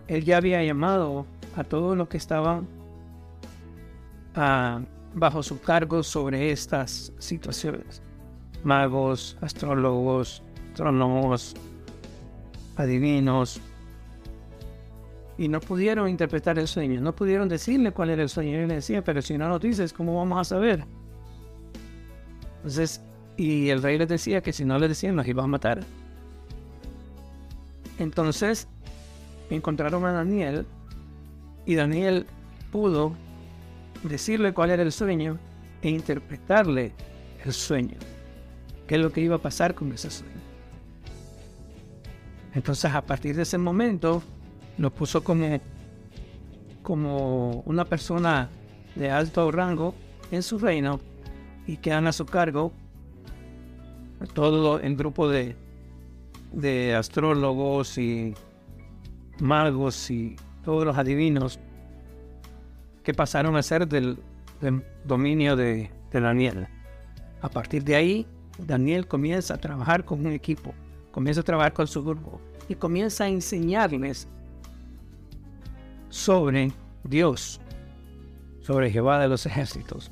[0.08, 2.66] él ya había llamado a todos los que estaban
[4.34, 4.80] ah,
[5.14, 8.02] bajo su cargo sobre estas situaciones.
[8.62, 11.54] Magos, astrólogos, astrónomos,
[12.76, 13.60] adivinos,
[15.36, 18.62] y no pudieron interpretar el sueño, no pudieron decirle cuál era el sueño.
[18.62, 20.84] Y le decía, pero si no lo dices, ¿cómo vamos a saber?
[22.56, 23.02] Entonces,
[23.36, 25.82] y el rey les decía que si no le decían, los iba a matar.
[27.98, 28.68] Entonces,
[29.50, 30.66] encontraron a Daniel
[31.66, 32.26] y Daniel
[32.70, 33.14] pudo
[34.02, 35.38] decirle cuál era el sueño
[35.82, 36.92] e interpretarle
[37.44, 37.96] el sueño,
[38.86, 40.32] qué es lo que iba a pasar con ese sueño.
[42.54, 44.22] Entonces a partir de ese momento
[44.78, 45.60] lo puso como,
[46.82, 48.48] como una persona
[48.94, 49.94] de alto rango
[50.30, 51.00] en su reino
[51.66, 52.72] y quedan a su cargo
[54.26, 55.56] todo el grupo de,
[56.52, 58.34] de astrólogos y
[59.40, 61.58] magos y todos los adivinos
[63.02, 64.18] que pasaron a ser del,
[65.04, 66.68] dominio de, de Daniel.
[67.42, 68.26] A partir de ahí,
[68.58, 70.74] Daniel comienza a trabajar con un equipo
[71.14, 74.26] comienza a trabajar con su grupo y comienza a enseñarles
[76.08, 76.72] sobre
[77.04, 77.60] Dios,
[78.62, 80.10] sobre Jehová de los ejércitos,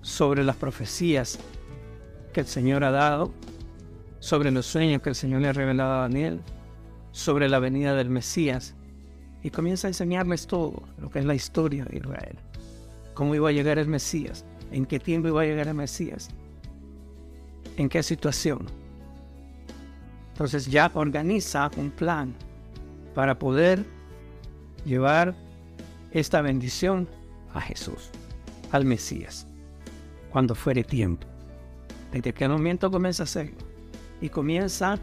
[0.00, 1.38] sobre las profecías
[2.36, 3.32] que el Señor ha dado,
[4.20, 6.42] sobre los sueños que el Señor le ha revelado a Daniel,
[7.10, 8.74] sobre la venida del Mesías.
[9.42, 12.36] Y comienza a enseñarles todo lo que es la historia de Israel.
[13.14, 16.28] Cómo iba a llegar el Mesías, en qué tiempo iba a llegar el Mesías,
[17.78, 18.66] en qué situación.
[20.32, 22.34] Entonces ya organiza un plan
[23.14, 23.82] para poder
[24.84, 25.34] llevar
[26.10, 27.08] esta bendición
[27.54, 28.10] a Jesús,
[28.72, 29.46] al Mesías,
[30.30, 31.26] cuando fuere tiempo.
[32.12, 33.56] Desde aquel momento comienza a hacerlo
[34.20, 34.94] y comienza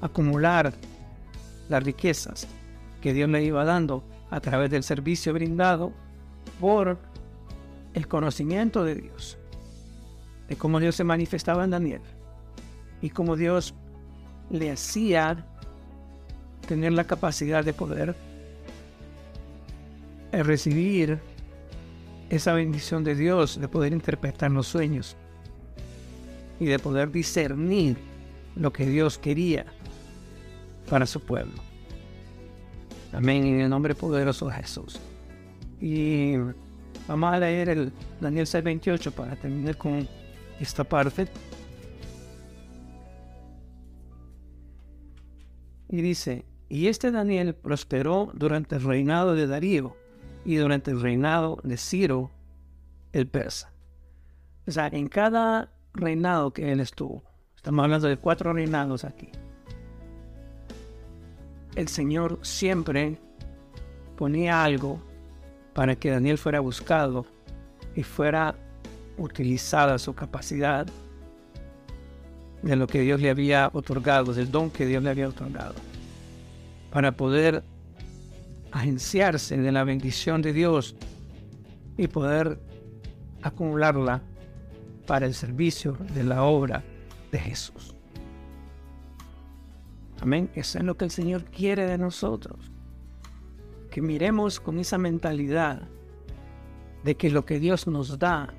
[0.00, 0.72] a acumular
[1.68, 2.46] las riquezas
[3.00, 5.92] que Dios le iba dando a través del servicio brindado
[6.60, 6.98] por
[7.94, 9.38] el conocimiento de Dios,
[10.48, 12.02] de cómo Dios se manifestaba en Daniel
[13.00, 13.74] y cómo Dios
[14.50, 15.44] le hacía
[16.66, 18.14] tener la capacidad de poder
[20.32, 21.18] eh, recibir
[22.28, 25.16] esa bendición de Dios, de poder interpretar los sueños
[26.58, 27.96] y de poder discernir
[28.54, 29.66] lo que Dios quería
[30.88, 31.60] para su pueblo.
[33.12, 34.98] Amén, en el nombre poderoso de Jesús.
[35.80, 36.34] Y
[37.06, 40.08] vamos a leer el Daniel 6:28 para terminar con
[40.60, 41.28] esta parte.
[45.88, 49.96] Y dice, y este Daniel prosperó durante el reinado de Darío
[50.44, 52.30] y durante el reinado de Ciro
[53.12, 53.72] el persa.
[54.66, 57.22] O sea, en cada reinado que él estuvo,
[57.56, 59.28] estamos hablando de cuatro reinados aquí,
[61.74, 63.18] el Señor siempre
[64.16, 65.00] ponía algo
[65.74, 67.26] para que Daniel fuera buscado
[67.94, 68.54] y fuera
[69.18, 70.86] utilizada su capacidad
[72.62, 75.74] de lo que Dios le había otorgado, del don que Dios le había otorgado,
[76.90, 77.62] para poder
[78.72, 80.96] agenciarse de la bendición de Dios
[81.96, 82.58] y poder
[83.42, 84.22] acumularla
[85.06, 86.82] para el servicio de la obra
[87.32, 87.94] de Jesús.
[90.20, 90.50] Amén.
[90.54, 92.70] Eso es lo que el Señor quiere de nosotros.
[93.90, 95.82] Que miremos con esa mentalidad
[97.04, 98.52] de que lo que Dios nos da,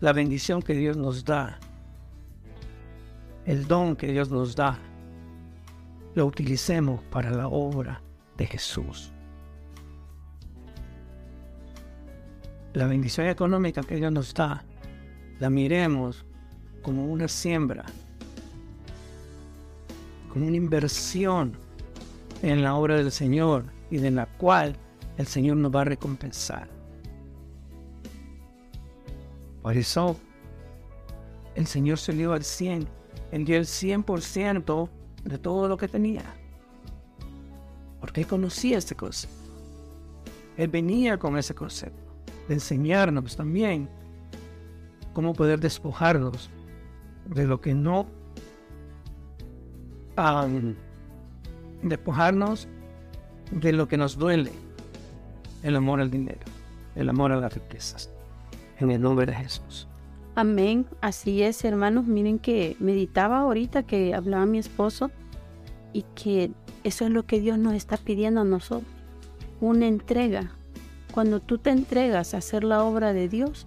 [0.00, 1.58] la bendición que Dios nos da,
[3.44, 4.78] el don que Dios nos da,
[6.14, 8.02] lo utilicemos para la obra
[8.36, 9.12] de Jesús.
[12.72, 14.64] La bendición económica que Dios nos da,
[15.40, 16.24] la miremos
[16.82, 17.84] como una siembra
[20.32, 21.56] como una inversión
[22.42, 24.76] en la obra del Señor y de la cual
[25.18, 26.68] el Señor nos va a recompensar.
[29.62, 30.16] Por eso
[31.54, 32.88] el Señor se dio al 100,
[33.32, 34.88] él dio el 100%
[35.24, 36.24] de todo lo que tenía.
[38.00, 39.36] Porque él conocía este concepto.
[40.56, 42.00] Él venía con ese concepto
[42.48, 43.88] de enseñarnos también
[45.12, 46.50] cómo poder despojarnos
[47.26, 48.06] de lo que no
[51.82, 52.68] despojarnos
[53.50, 54.52] de lo que nos duele,
[55.62, 56.40] el amor al dinero,
[56.94, 58.10] el amor a las riquezas.
[58.78, 59.86] En el nombre de Jesús.
[60.34, 60.86] Amén.
[61.00, 62.06] Así es, hermanos.
[62.06, 65.10] Miren que meditaba ahorita que hablaba mi esposo
[65.92, 66.50] y que
[66.84, 68.90] eso es lo que Dios nos está pidiendo a nosotros.
[69.60, 70.52] Una entrega.
[71.12, 73.66] Cuando tú te entregas a hacer la obra de Dios,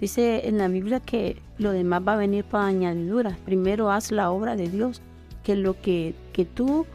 [0.00, 3.36] dice en la Biblia que lo demás va a venir para añadiduras.
[3.38, 5.02] Primero haz la obra de Dios
[5.42, 6.86] que lo que, que tú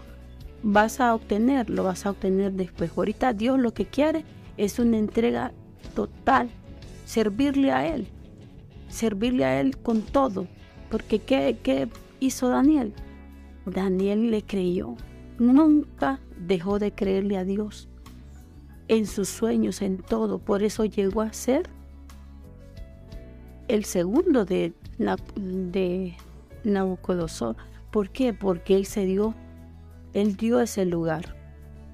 [0.63, 2.91] vas a obtener, lo vas a obtener después.
[2.95, 4.25] Ahorita Dios lo que quiere
[4.57, 5.53] es una entrega
[5.95, 6.49] total,
[7.05, 8.07] servirle a Él,
[8.89, 10.47] servirle a Él con todo.
[10.89, 11.87] Porque ¿qué, qué
[12.19, 12.93] hizo Daniel?
[13.65, 14.95] Daniel le creyó,
[15.39, 17.87] nunca dejó de creerle a Dios
[18.87, 20.39] en sus sueños, en todo.
[20.39, 21.69] Por eso llegó a ser
[23.71, 24.73] el segundo de,
[25.35, 26.15] de
[26.63, 27.55] Nabucodonosor.
[27.91, 28.33] ¿Por qué?
[28.33, 29.33] Porque Él se dio,
[30.13, 31.35] Él dio ese lugar.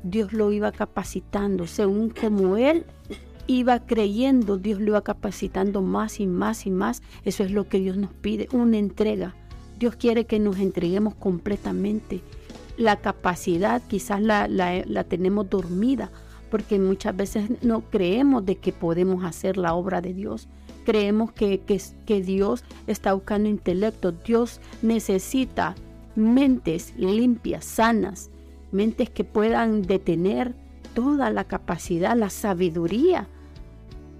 [0.03, 2.85] Dios lo iba capacitando, según como Él
[3.47, 7.01] iba creyendo, Dios lo iba capacitando más y más y más.
[7.23, 9.35] Eso es lo que Dios nos pide, una entrega.
[9.79, 12.21] Dios quiere que nos entreguemos completamente.
[12.77, 16.11] La capacidad quizás la, la, tenemos dormida,
[16.51, 20.47] porque muchas veces no creemos de que podemos hacer la obra de Dios.
[20.87, 24.13] Creemos que, que, que Dios está buscando intelecto.
[24.13, 25.75] Dios necesita
[26.15, 28.29] mentes limpias, sanas,
[28.71, 30.55] mentes que puedan detener
[30.93, 33.27] toda la capacidad, la sabiduría.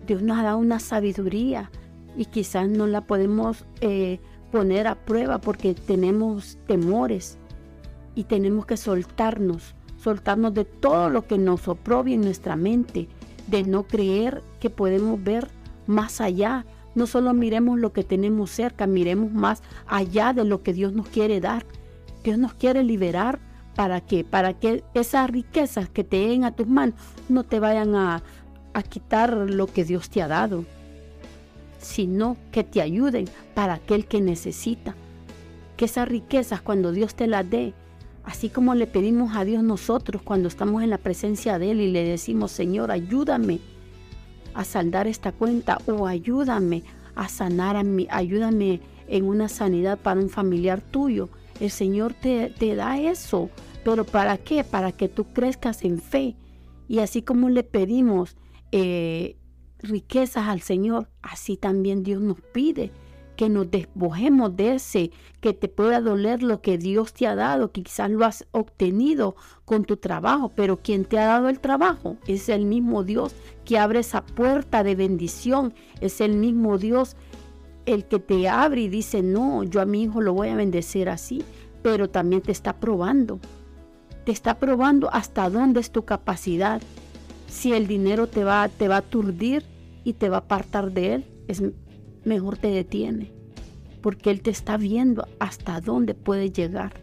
[0.06, 1.72] Dios nos ha dado una sabiduría
[2.18, 4.20] y quizás no la podemos eh,
[4.52, 7.38] poner a prueba porque tenemos temores
[8.14, 13.08] y tenemos que soltarnos, soltarnos de todo lo que nos oprobia en nuestra mente,
[13.48, 15.48] de no creer que podemos ver
[15.88, 16.66] más allá.
[16.96, 21.08] No solo miremos lo que tenemos cerca, miremos más allá de lo que Dios nos
[21.08, 21.66] quiere dar.
[22.24, 23.40] Dios nos quiere liberar
[23.76, 26.96] para que, para que esas riquezas que te den a tus manos
[27.30, 28.24] no te vayan a,
[28.74, 30.66] a quitar lo que Dios te ha dado,
[31.80, 34.96] sino que te ayuden para aquel que necesita.
[35.78, 37.76] Que esas riquezas cuando Dios te las dé,
[38.24, 41.92] así como le pedimos a Dios nosotros cuando estamos en la presencia de Él y
[41.92, 43.60] le decimos, Señor, ayúdame
[44.58, 46.82] a saldar esta cuenta o ayúdame
[47.16, 51.30] a sanar a mí, ayúdame en una sanidad para un familiar tuyo.
[51.60, 53.52] El Señor te, da eso.
[53.86, 54.64] ¿Pero para qué?
[54.64, 56.36] Para que tú crezcas en fe.
[56.88, 58.36] Y así como le pedimos
[58.72, 59.38] eh,
[59.80, 62.92] riquezas al Señor, así también Dios nos pide
[63.38, 67.72] que nos despojemos de ese, que te pueda doler lo que Dios te ha dado,
[67.72, 72.18] que quizás lo has obtenido con tu trabajo, pero quien te ha dado el trabajo
[72.28, 73.34] es el mismo Dios
[73.64, 77.16] que abre esa puerta de bendición, es el mismo Dios
[77.86, 81.08] el que te abre y dice, no, yo a mi hijo lo voy a bendecir
[81.08, 81.46] así,
[81.82, 83.40] pero también te está probando.
[84.26, 86.82] te está probando hasta dónde es tu capacidad.
[87.48, 89.64] Si el dinero te va, te va a aturdir
[90.04, 91.64] y te va a apartar de él, es
[92.28, 93.32] mejor te detiene,
[94.02, 96.94] porque él te está viendo hasta dónde puedes llegar.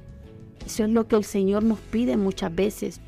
[0.64, 3.00] Eso es lo que el Señor nos pide muchas veces.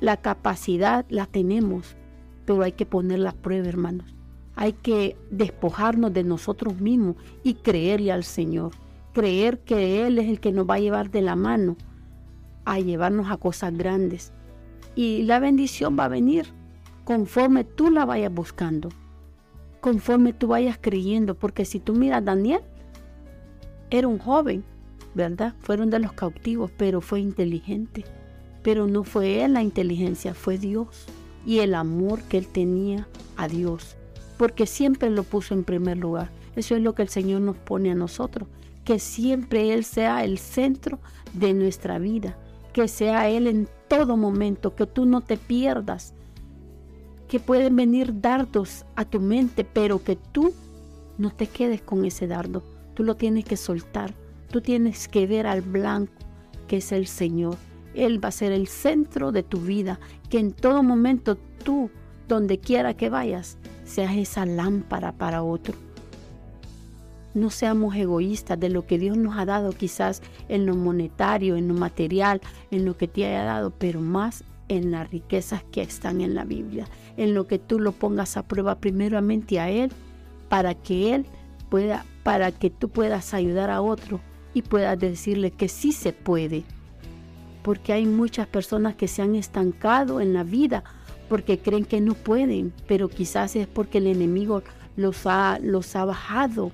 [0.00, 1.96] La capacidad la tenemos,
[2.44, 4.14] pero hay que poner la prueba, hermanos.
[4.56, 8.72] Hay que despojarnos de nosotros mismos y creerle al Señor.
[9.12, 11.76] Creer que Él es el que nos va a llevar de la mano
[12.64, 14.32] a llevarnos a cosas grandes.
[14.94, 16.46] Y la bendición va a venir
[17.04, 18.88] conforme tú la vayas buscando,
[19.84, 22.62] conforme tú vayas creyendo, porque si tú miras, Daniel
[23.90, 24.64] era un joven,
[25.12, 25.52] ¿verdad?
[25.60, 28.06] Fueron de los cautivos, pero fue inteligente.
[28.62, 31.04] Pero no fue él la inteligencia, fue Dios
[31.44, 33.06] y el amor que él tenía
[33.36, 33.96] a Dios,
[34.38, 36.30] porque siempre lo puso en primer lugar.
[36.56, 38.48] Eso es lo que el Señor nos pone a nosotros,
[38.86, 40.98] que siempre Él sea el centro
[41.34, 42.38] de nuestra vida,
[42.72, 46.14] que sea Él en todo momento, que tú no te pierdas,
[47.28, 50.52] que pueden venir dardos a tu mente, pero que tú
[51.18, 52.62] no te quedes con ese dardo,
[52.94, 54.14] tú lo tienes que soltar,
[54.50, 56.12] tú tienes que ver al blanco,
[56.68, 57.56] que es el Señor.
[57.94, 61.90] Él va a ser el centro de tu vida, que en todo momento tú,
[62.28, 65.74] donde quiera que vayas, seas esa lámpara para otro.
[67.34, 71.68] No seamos egoístas de lo que Dios nos ha dado, quizás en lo monetario, en
[71.68, 76.20] lo material, en lo que te haya dado, pero más en las riquezas que están
[76.20, 79.90] en la Biblia, en lo que tú lo pongas a prueba primeramente a Él,
[80.48, 81.26] para que Él
[81.68, 84.20] pueda, para que tú puedas ayudar a otro
[84.52, 86.64] y puedas decirle que sí se puede.
[87.62, 90.84] Porque hay muchas personas que se han estancado en la vida
[91.28, 94.62] porque creen que no pueden, pero quizás es porque el enemigo
[94.96, 96.70] los ha, los ha bajado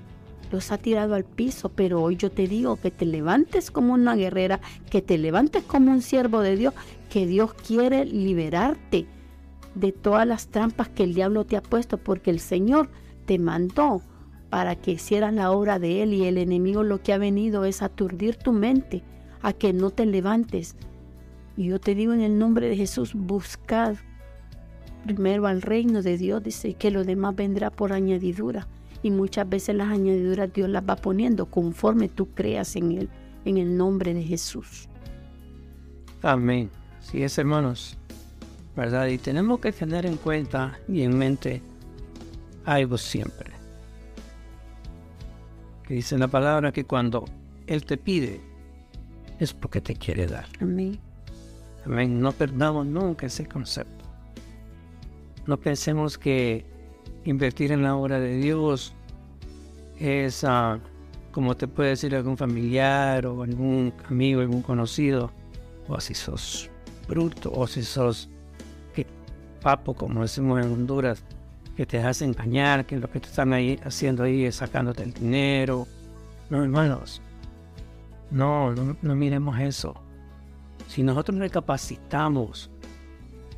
[0.50, 4.16] los ha tirado al piso, pero hoy yo te digo que te levantes como una
[4.16, 4.60] guerrera,
[4.90, 6.74] que te levantes como un siervo de Dios,
[7.08, 9.06] que Dios quiere liberarte
[9.74, 12.90] de todas las trampas que el diablo te ha puesto, porque el Señor
[13.26, 14.02] te mandó
[14.50, 17.82] para que hicieras la obra de Él y el enemigo lo que ha venido es
[17.82, 19.04] aturdir tu mente,
[19.42, 20.76] a que no te levantes.
[21.56, 23.96] Y yo te digo en el nombre de Jesús, buscad
[25.04, 28.66] primero al reino de Dios, dice que lo demás vendrá por añadidura
[29.02, 33.08] y muchas veces las añadiduras Dios las va poniendo conforme tú creas en Él,
[33.44, 34.88] en el nombre de Jesús.
[36.22, 36.70] Amén.
[37.00, 37.98] Sí es, hermanos,
[38.76, 39.06] ¿verdad?
[39.08, 41.62] Y tenemos que tener en cuenta y en mente
[42.64, 43.52] algo siempre.
[45.86, 47.24] Que dice la palabra que cuando
[47.66, 48.40] Él te pide,
[49.38, 50.46] es porque te quiere dar.
[50.60, 50.98] Amén.
[51.84, 52.20] Amén.
[52.20, 54.04] No perdamos nunca ese concepto.
[55.46, 56.66] No pensemos que
[57.24, 58.92] invertir en la obra de Dios
[59.98, 60.78] es, ah,
[61.32, 65.30] como te puede decir algún familiar o algún amigo, algún conocido,
[65.88, 66.70] o si sos
[67.08, 68.28] bruto, o si sos
[69.60, 71.22] papo, como decimos en Honduras,
[71.76, 75.12] que te hace engañar, que lo que te están ahí haciendo ahí es sacándote el
[75.12, 75.86] dinero.
[76.48, 77.22] No, hermanos,
[78.30, 79.94] no, no, no miremos eso.
[80.88, 82.70] Si nosotros recapacitamos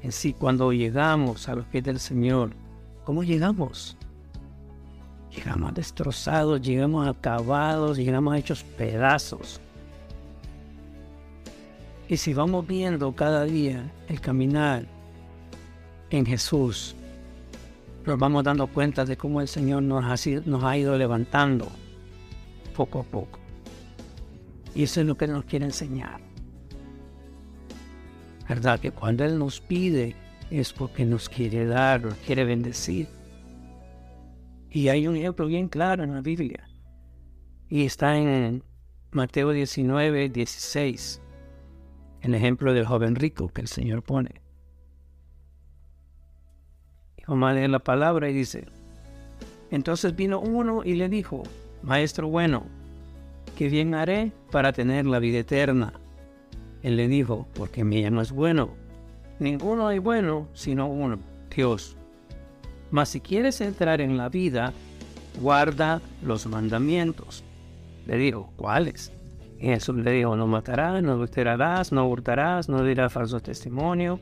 [0.02, 2.50] en sí cuando llegamos a los pies del Señor,
[3.04, 3.96] ¿Cómo llegamos?
[5.34, 9.60] Llegamos destrozados, llegamos acabados, llegamos hechos pedazos.
[12.08, 14.86] Y si vamos viendo cada día el caminar
[16.16, 16.94] en Jesús,
[18.04, 21.68] nos vamos dando cuenta de cómo el Señor nos ha, nos ha ido levantando
[22.76, 23.38] poco a poco.
[24.74, 26.20] Y eso es lo que nos quiere enseñar.
[28.48, 28.80] ¿Verdad?
[28.80, 30.16] Que cuando Él nos pide
[30.50, 33.08] es porque nos quiere dar, nos quiere bendecir.
[34.70, 36.68] Y hay un ejemplo bien claro en la Biblia.
[37.68, 38.62] Y está en
[39.12, 41.22] Mateo 19, 16.
[42.20, 44.41] El ejemplo del joven rico que el Señor pone.
[47.26, 48.66] Vamos a leer la palabra y dice,
[49.70, 51.42] entonces vino uno y le dijo,
[51.82, 52.64] Maestro bueno,
[53.56, 55.92] ¿qué bien haré para tener la vida eterna?
[56.82, 58.70] Él le dijo, porque mi no es bueno,
[59.42, 61.18] Ninguno hay bueno sino uno,
[61.54, 61.96] Dios.
[62.92, 64.72] Mas si quieres entrar en la vida,
[65.40, 67.42] guarda los mandamientos.
[68.06, 69.12] Le dijo, ¿cuáles?
[69.58, 74.20] Y Jesús le dijo, no matarás, no adulterarás, no hurtarás, no dirás falso testimonio.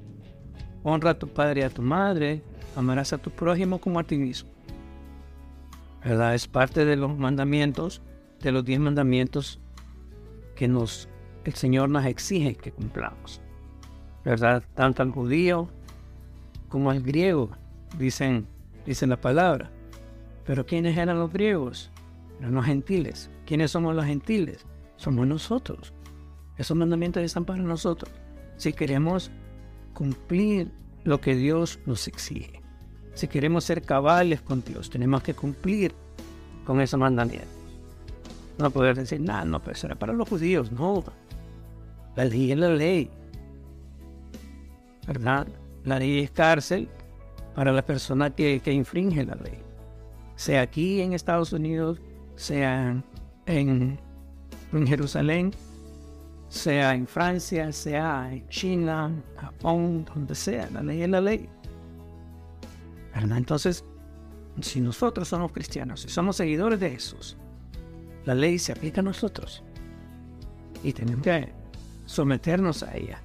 [0.84, 2.42] Honra a tu padre y a tu madre,
[2.76, 4.50] amarás a tu prójimo como a ti mismo.
[6.04, 6.34] ¿Verdad?
[6.34, 8.02] Es parte de los mandamientos,
[8.40, 9.60] de los diez mandamientos
[10.56, 11.08] que nos,
[11.44, 13.40] el Señor nos exige que cumplamos.
[14.24, 14.62] ¿verdad?
[14.74, 15.68] Tanto al judío
[16.68, 17.50] como al griego,
[17.98, 18.46] dicen,
[18.86, 19.70] dicen la palabra.
[20.44, 21.90] Pero ¿quiénes eran los griegos?
[22.38, 23.30] Eran los gentiles.
[23.46, 24.64] ¿Quiénes somos los gentiles?
[24.96, 25.92] Somos nosotros.
[26.56, 28.12] Esos mandamientos están para nosotros.
[28.56, 29.30] si queremos
[29.94, 30.70] cumplir
[31.04, 32.59] lo que Dios nos exige.
[33.20, 35.92] Si queremos ser cabales con Dios, tenemos que cumplir
[36.64, 37.50] con esos mandamientos.
[38.56, 40.72] No poder decir, nada, no, pero eso era para los judíos.
[40.72, 41.04] No,
[42.16, 43.10] la ley es la ley.
[45.06, 45.46] ¿Verdad?
[45.84, 46.88] La ley es cárcel
[47.54, 49.58] para la persona que, que infringe la ley.
[50.36, 52.00] Sea aquí en Estados Unidos,
[52.36, 53.04] sea
[53.44, 54.00] en,
[54.72, 55.50] en Jerusalén,
[56.48, 61.50] sea en Francia, sea en China, Japón, donde sea, la ley es la ley.
[63.14, 63.84] Entonces,
[64.60, 67.36] si nosotros somos cristianos, si somos seguidores de Jesús,
[68.24, 69.62] la ley se aplica a nosotros
[70.82, 71.52] y tenemos que
[72.06, 73.20] someternos a ella.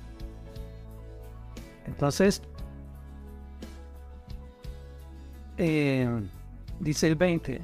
[1.85, 2.41] Entonces,
[5.57, 6.09] eh,
[6.79, 7.61] dice el 20,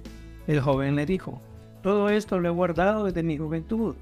[0.47, 1.41] el joven le dijo,
[1.81, 3.95] todo esto lo he guardado desde mi juventud.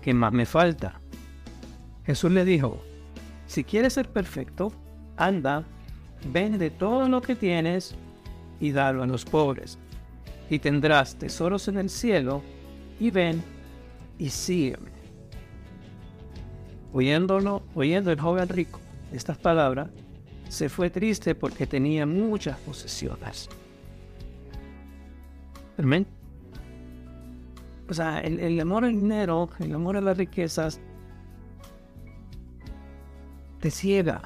[0.00, 1.00] ¿Qué más me falta?
[2.04, 2.80] Jesús le dijo,
[3.46, 4.72] si quieres ser perfecto,
[5.16, 5.64] anda,
[6.26, 7.94] vende todo lo que tienes
[8.60, 9.78] y dalo a los pobres,
[10.50, 12.42] y tendrás tesoros en el cielo,
[12.98, 13.42] y ven
[14.18, 14.90] y sígueme.
[16.92, 18.80] Oyéndolo, oyendo el joven rico
[19.12, 19.88] estas palabras,
[20.48, 23.48] se fue triste porque tenía muchas posesiones.
[25.78, 26.06] Amén.
[27.88, 30.80] O sea, el, amor al dinero, el amor a las riquezas,
[33.60, 34.22] te ciega,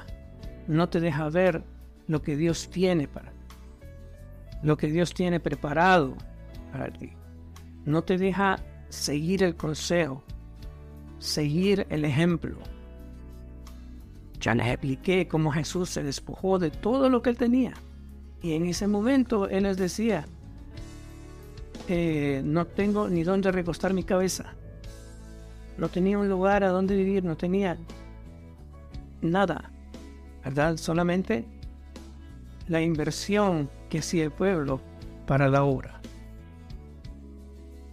[0.67, 1.63] no te deja ver
[2.07, 3.55] lo que Dios tiene para ti,
[4.61, 6.15] lo que Dios tiene preparado
[6.71, 7.11] para ti.
[7.85, 10.23] No te deja seguir el consejo,
[11.19, 12.57] seguir el ejemplo.
[14.39, 17.73] Ya les expliqué cómo Jesús se despojó de todo lo que él tenía.
[18.41, 20.25] Y en ese momento él les decía,
[21.87, 24.53] eh, no tengo ni dónde recostar mi cabeza.
[25.77, 27.77] No tenía un lugar a donde vivir, no tenía
[29.21, 29.71] nada,
[30.43, 30.77] ¿verdad?
[30.77, 31.45] Solamente
[32.67, 34.81] la inversión que hacía el pueblo
[35.25, 35.99] para la obra,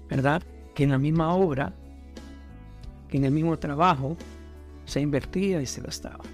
[0.08, 0.42] ¿verdad?
[0.74, 1.72] Que en la misma obra,
[3.08, 4.16] que en el mismo trabajo,
[4.84, 6.24] se invertía y se gastaba.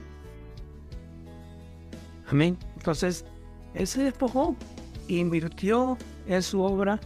[2.28, 2.56] Amén.
[2.76, 3.24] Entonces,
[3.74, 4.56] él se despojó
[5.08, 6.98] e invirtió en su obra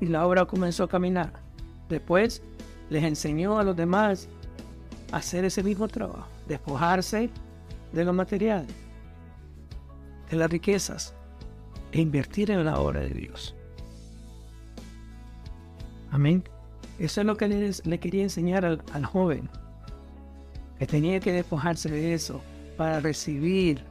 [0.00, 1.32] y la obra comenzó a caminar.
[1.88, 2.42] Después
[2.90, 4.28] les enseñó a los demás
[5.12, 7.30] a hacer ese mismo trabajo, despojarse
[7.92, 8.74] de los materiales,
[10.30, 11.14] de las riquezas
[11.92, 13.54] e invertir en la obra de Dios.
[16.10, 16.44] Amén.
[16.98, 19.48] Eso es lo que le, quería enseñar al, joven,
[20.78, 22.40] que tenía que despojarse de eso
[22.76, 23.84] para recibir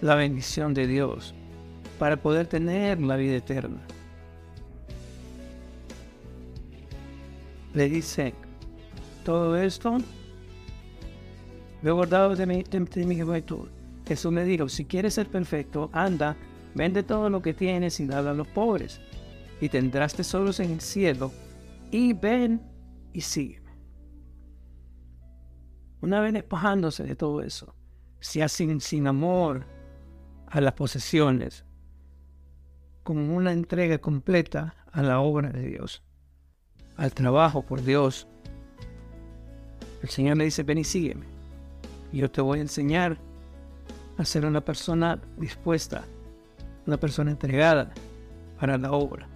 [0.00, 1.34] la bendición de Dios,
[1.98, 3.80] para poder tener la vida eterna.
[7.74, 8.32] le dice,
[9.24, 9.98] todo esto
[11.82, 13.68] lo he guardado de mi, de, mi juventud.
[14.06, 16.36] Jesús le dijo, si quieres ser perfecto, anda,
[16.74, 19.00] vende todo lo que tienes y dale a los pobres,
[19.60, 21.32] y tendrás tesoros en el cielo,
[21.90, 22.60] y ven
[23.12, 23.72] y sígueme.
[26.00, 27.74] Una vez despojándose de todo eso,
[28.20, 29.64] sea sin, sin amor
[30.48, 31.64] a las posesiones,
[33.02, 36.02] como una entrega completa a la obra de Dios
[36.96, 38.26] al trabajo por Dios,
[40.02, 41.26] el Señor le dice, ven y sígueme.
[42.12, 43.18] Yo te voy a enseñar
[44.16, 46.04] a ser una persona dispuesta,
[46.86, 47.92] una persona entregada
[48.58, 49.28] para la obra.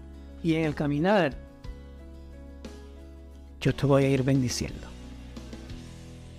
[0.43, 1.35] Y en el caminar,
[3.61, 4.87] yo te voy a ir bendiciendo.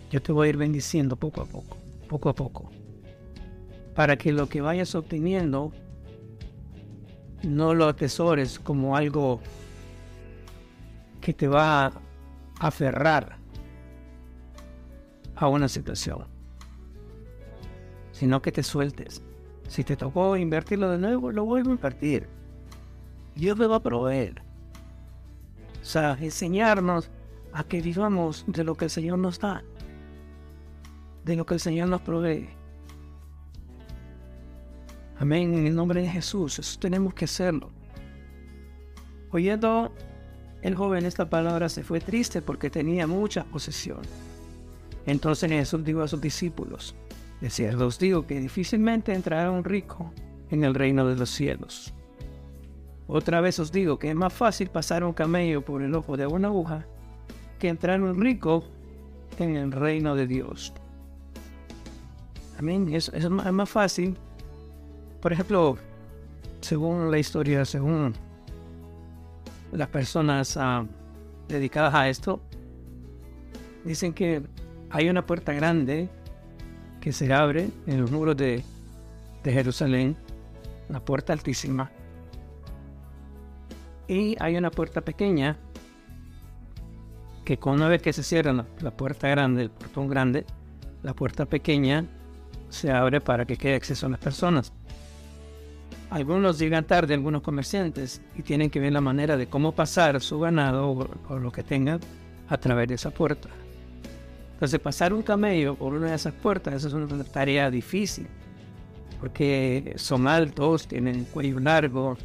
[0.09, 1.77] Yo te voy a ir bendiciendo poco a poco,
[2.07, 2.71] poco a poco.
[3.93, 5.71] Para que lo que vayas obteniendo
[7.43, 9.39] no lo atesores como algo
[11.21, 11.91] que te va a
[12.59, 13.37] aferrar
[15.35, 16.25] a una situación,
[18.19, 19.21] sino que te sueltes.
[19.69, 22.27] Si te tocó invertirlo de nuevo, lo vuelvo a invertir.
[23.33, 24.41] Dios me va a proveer.
[25.81, 27.09] O sea, enseñarnos
[27.53, 29.63] a que vivamos de lo que el Señor nos da,
[31.23, 32.49] de lo que el Señor nos provee.
[35.17, 37.69] Amén, en el nombre de Jesús, eso tenemos que hacerlo.
[39.31, 39.93] Oyendo
[40.61, 44.01] el joven esta palabra se fue triste porque tenía mucha posesión.
[45.05, 46.95] Entonces Jesús dijo a sus discípulos,
[47.41, 50.11] de cierto os digo que difícilmente entrará un rico
[50.49, 51.93] en el reino de los cielos.
[53.07, 56.27] Otra vez os digo que es más fácil pasar un camello por el ojo de
[56.27, 56.85] una aguja
[57.57, 58.63] que entrar un rico
[59.39, 60.73] en el reino de Dios.
[62.57, 64.17] Amén, es, es más fácil.
[65.21, 65.77] Por ejemplo,
[66.61, 68.13] según la historia, según
[69.71, 70.85] las personas ah,
[71.47, 72.41] dedicadas a esto
[73.83, 74.41] dicen que
[74.89, 76.09] hay una puerta grande
[77.01, 78.63] que se abre en los muros de,
[79.43, 80.15] de Jerusalén,
[80.89, 81.91] una puerta altísima.
[84.07, 85.57] Y hay una puerta pequeña
[87.49, 90.45] que con una vez que se cierra la, puerta grande, el portón grande,
[91.01, 92.05] la puerta pequeña
[92.69, 94.71] se abre para que quede acceso a las personas.
[96.11, 100.39] Algunos llegan tarde, algunos comerciantes, y tienen que ver la manera de cómo pasar su
[100.39, 100.91] ganado
[101.27, 101.99] o, lo que tengan
[102.49, 103.49] a través de esa puerta.
[104.59, 108.27] Entonces, pasar un camello por una de esas puertas, es una tarea difícil,
[109.21, 112.17] porque son altos, tienen cuello largo,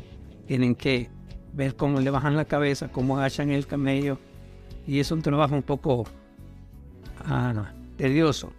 [0.45, 1.09] tienen que
[1.53, 4.19] ver cómo le bajan la cabeza, cómo agachan el camello,
[4.85, 6.07] y es un trabajo un poco
[7.25, 8.53] ah, tedioso,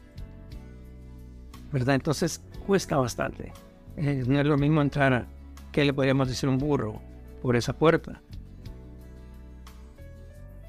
[1.74, 1.96] ¿verdad?
[1.96, 3.52] Entonces, cuesta bastante.
[3.98, 5.28] Eh, no es lo mismo entrar a,
[5.74, 7.02] ¿qué le podríamos decir un burro
[7.42, 8.22] por esa puerta?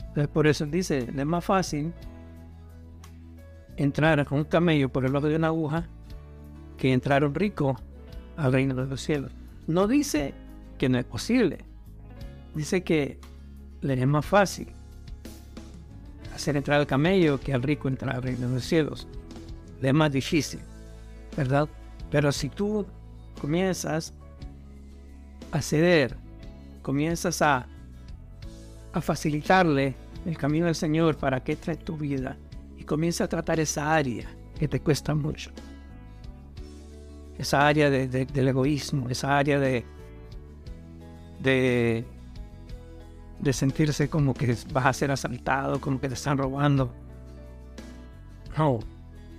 [0.08, 1.92] Entonces, por eso dice, es más fácil
[3.76, 5.86] entrar con un camello por el ojo de una aguja
[6.78, 7.80] que entrar un rico
[8.36, 9.32] al reino de los cielos.
[9.66, 10.34] No dice
[10.78, 11.64] que no es posible,
[12.54, 13.18] dice que
[13.80, 14.68] le es más fácil
[16.34, 19.06] hacer entrar al camello que al rico entrar al reino de los cielos.
[19.80, 20.60] Le es más difícil,
[21.36, 21.68] ¿verdad?
[22.10, 22.86] Pero si tú
[23.40, 24.12] comienzas
[25.50, 26.16] a ceder,
[26.82, 27.66] comienzas a,
[28.92, 32.36] a facilitarle el camino del Señor para que entre en tu vida
[32.86, 34.26] comienza a tratar esa área
[34.58, 35.50] que te cuesta mucho.
[37.38, 39.84] Esa área del egoísmo, esa área de,
[41.42, 42.06] de,
[43.38, 46.94] de sentirse como que vas a ser asaltado, como que te están robando.
[48.56, 48.78] No,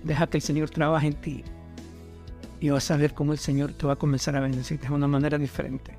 [0.04, 1.44] deja que el Señor trabaje en ti
[2.60, 5.08] y vas a ver cómo el Señor te va a comenzar a bendecir de una
[5.08, 5.96] manera diferente.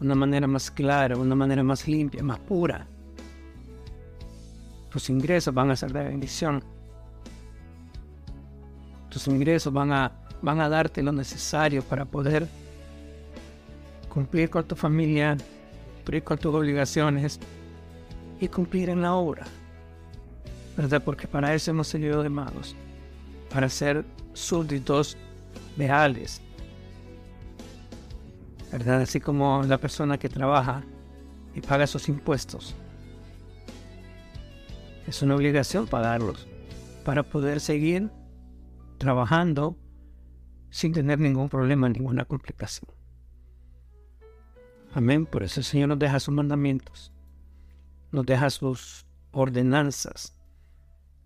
[0.00, 2.86] Una manera más clara, una manera más limpia, más pura.
[4.96, 6.64] Tus ingresos van a ser de bendición.
[9.10, 12.48] Tus ingresos van a, van a darte lo necesario para poder
[14.08, 15.36] cumplir con tu familia,
[15.96, 17.38] cumplir con tus obligaciones
[18.40, 19.44] y cumplir en la obra.
[20.78, 21.02] ¿Verdad?
[21.04, 22.74] Porque para eso hemos salido de magos.
[23.52, 25.18] Para ser súbditos
[25.76, 26.40] leales.
[28.72, 29.02] ¿Verdad?
[29.02, 30.82] Así como la persona que trabaja
[31.54, 32.74] y paga sus impuestos.
[35.06, 36.46] Es una obligación pagarlos
[37.04, 38.10] para poder seguir
[38.98, 39.76] trabajando
[40.70, 42.90] sin tener ningún problema, ninguna complicación.
[44.92, 45.26] Amén.
[45.26, 47.12] Por eso el Señor nos deja sus mandamientos,
[48.10, 50.34] nos deja sus ordenanzas,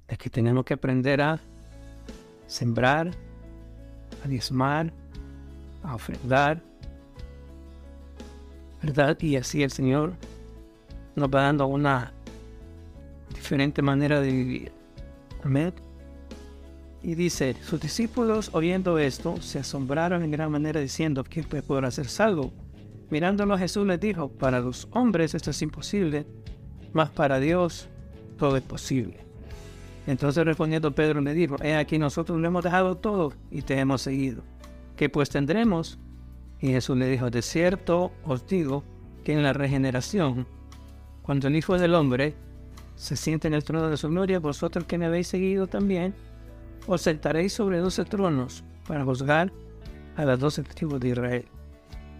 [0.09, 1.41] de que tenemos que aprender a
[2.49, 3.13] sembrar,
[4.25, 4.93] a diezmar,
[5.83, 6.61] a ofrendar,
[8.83, 9.17] ¿verdad?
[9.21, 10.15] Y así el Señor
[11.15, 12.13] nos va dando una
[13.35, 14.73] diferente manera de vivir.
[15.43, 15.73] Amén.
[17.03, 21.87] Y dice, sus discípulos oyendo esto se asombraron en gran manera diciendo, ¿quién puede poder
[21.87, 22.53] hacer salvo?
[23.09, 26.27] Mirándolo Jesús les dijo, para los hombres esto es imposible,
[26.93, 27.89] mas para Dios
[28.39, 29.17] todo es posible.
[30.07, 34.03] Entonces respondiendo Pedro le dijo, he aquí nosotros lo hemos dejado todo y te hemos
[34.03, 34.43] seguido.
[34.97, 35.99] ¿Qué pues tendremos?
[36.61, 38.85] Y Jesús le dijo, de cierto os digo
[39.25, 40.47] que en la regeneración,
[41.23, 42.35] cuando el Hijo del Hombre
[43.01, 46.15] se siente en el trono de su gloria, vosotros que me habéis seguido también,
[46.87, 49.51] os sentaréis sobre doce tronos para juzgar
[50.17, 51.47] a las doce tribus de Israel.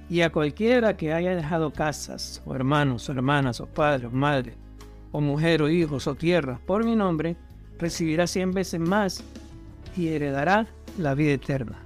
[0.09, 4.57] Y a cualquiera que haya dejado casas, o hermanos, o hermanas, o padres, o madres,
[5.13, 7.37] o mujer, o hijos, o tierras, por mi nombre,
[7.79, 9.23] recibirá cien veces más
[9.99, 10.67] y heredará
[10.97, 11.79] la vida eterna.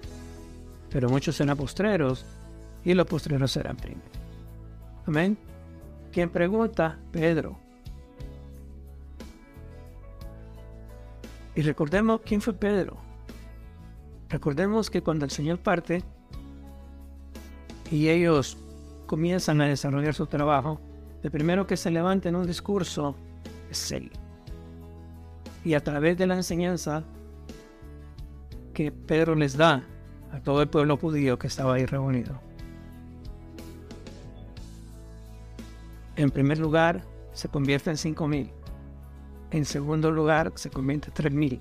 [0.90, 2.24] Pero muchos serán postreros
[2.84, 4.06] y los postreros serán primeros.
[5.04, 5.36] Amén.
[6.12, 6.96] ¿Quién pregunta?
[7.10, 7.63] Pedro.
[11.54, 12.96] Y recordemos quién fue Pedro.
[14.28, 16.02] Recordemos que cuando el Señor parte
[17.90, 18.56] y ellos
[19.06, 20.80] comienzan a desarrollar su trabajo,
[21.22, 23.14] el primero que se levanta en un discurso
[23.70, 24.10] es él
[25.64, 27.02] y a través de la enseñanza
[28.74, 29.82] que Pedro les da
[30.32, 32.38] a todo el pueblo judío que estaba ahí reunido.
[36.16, 37.02] En primer lugar,
[37.32, 38.50] se convierte en cinco mil.
[39.54, 41.60] En segundo lugar, se tres mil.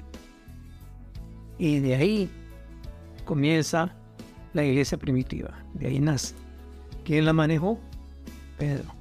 [1.59, 2.29] Y de ahí
[3.23, 3.95] comienza
[4.53, 5.53] la iglesia primitiva.
[5.75, 6.33] De ahí nace.
[7.05, 7.79] ¿Quién la manejó?
[8.57, 8.95] Pedro.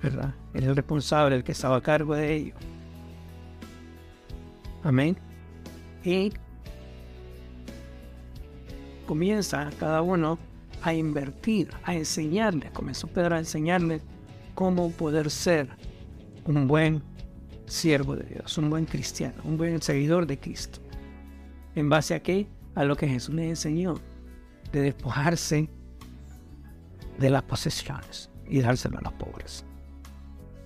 [0.00, 0.32] ¿Verdad?
[0.54, 2.54] Era el responsable, el que estaba a cargo de ello.
[4.84, 5.16] Amén.
[6.04, 6.32] Y
[9.06, 10.38] comienza cada uno
[10.82, 14.02] a invertir, a enseñarle, comenzó Pedro a enseñarle
[14.54, 15.77] cómo poder ser
[16.48, 17.02] un buen
[17.66, 20.80] siervo de Dios, un buen cristiano, un buen seguidor de Cristo.
[21.74, 22.48] ¿En base a qué?
[22.74, 24.00] A lo que Jesús le enseñó,
[24.72, 25.68] de despojarse
[27.18, 29.64] de las posesiones y dárselo a los pobres.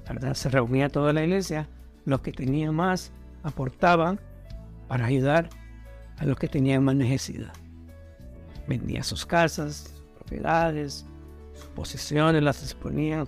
[0.09, 0.35] ¿Verdad?
[0.35, 1.69] Se reunía toda la iglesia,
[2.05, 3.11] los que tenían más
[3.43, 4.21] aportaban
[4.87, 5.51] para ayudar
[6.19, 7.53] a los que tenían más necesidad.
[8.69, 11.07] Vendía sus casas, sus propiedades,
[11.55, 13.27] sus posesiones, las exponían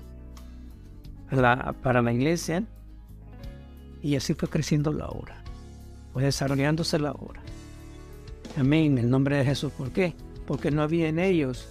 [1.35, 2.65] para la iglesia
[4.03, 5.43] y así fue creciendo la obra,
[6.13, 7.41] fue desarrollándose la obra.
[8.59, 9.73] Amén, en el nombre de Jesús.
[9.73, 10.15] ¿Por qué?
[10.47, 11.69] Porque no había en ellos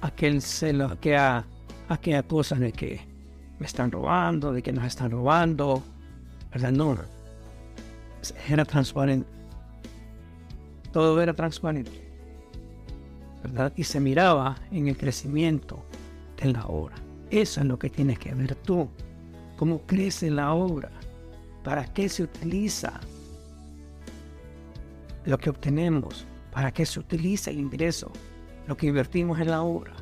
[0.00, 1.44] aquel celo, aquella,
[1.88, 3.00] aquella cosa de que
[3.58, 5.82] me están robando, de que nos están robando,
[6.52, 6.72] ¿verdad?
[6.72, 6.98] No,
[8.48, 9.28] era transparente.
[10.92, 12.04] Todo era transparente.
[13.42, 13.72] ¿verdad?
[13.76, 15.84] Y se miraba en el crecimiento
[16.40, 16.96] de la obra.
[17.34, 18.88] Eso es lo que tienes que ver tú.
[19.56, 20.88] Cómo crece la obra.
[21.64, 23.00] ¿Para qué se utiliza
[25.24, 26.28] lo que obtenemos?
[26.52, 28.12] ¿Para qué se utiliza el ingreso?
[28.68, 29.94] Lo que invertimos en la obra.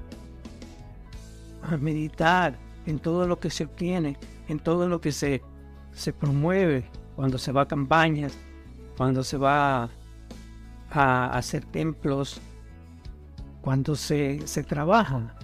[1.62, 4.18] A meditar en todo lo que se obtiene,
[4.48, 5.40] en todo lo que se,
[5.92, 6.84] se promueve
[7.16, 8.36] cuando se va a campañas,
[8.98, 9.88] cuando se va
[10.90, 12.42] a hacer templos,
[13.62, 15.34] cuando se, se trabaja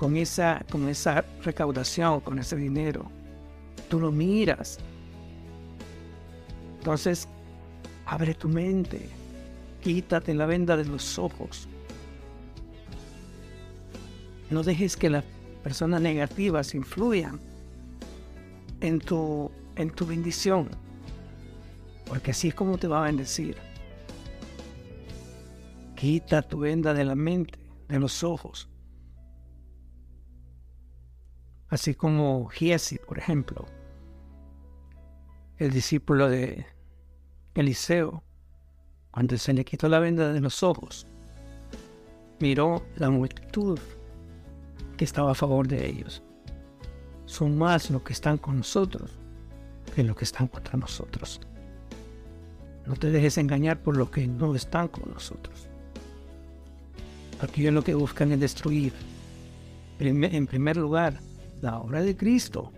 [0.00, 3.10] con esa, con esa recaudación, con ese dinero.
[3.90, 4.78] Tú lo miras.
[6.78, 7.28] Entonces,
[8.06, 9.10] abre tu mente.
[9.82, 11.68] Quítate la venda de los ojos.
[14.48, 15.22] No dejes que las
[15.62, 17.38] personas negativas influyan
[18.80, 20.70] en tu, en tu bendición.
[22.06, 23.54] Porque así es como te va a bendecir.
[25.94, 28.70] Quita tu venda de la mente, de los ojos.
[31.70, 33.66] Así como Giesi, por ejemplo,
[35.58, 36.66] el discípulo de
[37.54, 38.22] Eliseo,
[39.10, 41.06] cuando se le quitó la venda de los ojos,
[42.40, 43.78] miró la multitud
[44.96, 46.22] que estaba a favor de ellos.
[47.26, 49.16] Son más los que están con nosotros
[49.94, 51.40] que los que están contra nosotros.
[52.86, 55.68] No te dejes engañar por los que no están con nosotros.
[57.40, 58.92] Porque lo que buscan es destruir.
[59.98, 61.20] En primer lugar,
[61.60, 62.72] la obra de Cristo.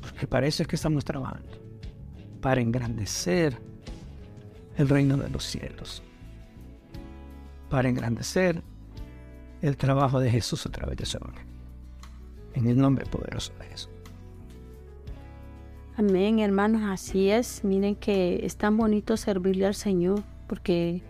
[0.00, 1.50] Porque parece que estamos trabajando
[2.40, 3.58] para engrandecer
[4.76, 6.02] el reino de los cielos.
[7.70, 8.62] Para engrandecer
[9.62, 11.46] el trabajo de Jesús a través de su obra.
[12.54, 13.90] En el nombre poderoso de Jesús.
[15.96, 17.64] Amén, hermanos, así es.
[17.64, 21.02] Miren que es tan bonito servirle al Señor porque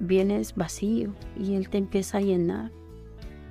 [0.00, 2.72] vienes vacío y Él te empieza a llenar.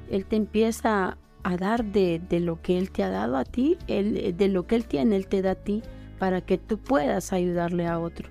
[0.09, 4.47] Él te empieza a dar de, lo que Él te ha dado a ti, de
[4.47, 5.81] lo que Él tiene, Él te da a ti,
[6.19, 8.29] para que tú puedas ayudarle a otro.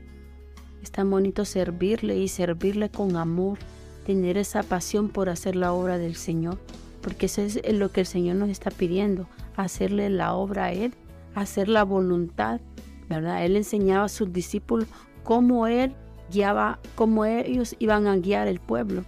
[0.83, 3.59] Es tan bonito servirle y servirle con amor,
[4.07, 6.59] tener esa pasión por hacer la obra del Señor,
[7.03, 10.95] porque eso es lo que el Señor nos está pidiendo, hacerle la obra a Él,
[11.35, 12.61] hacer la voluntad,
[13.09, 13.45] ¿verdad?
[13.45, 14.87] Él enseñaba a sus discípulos
[15.25, 15.95] cómo Él
[16.31, 19.05] guiaba, cómo ellos iban a guiar el pueblo,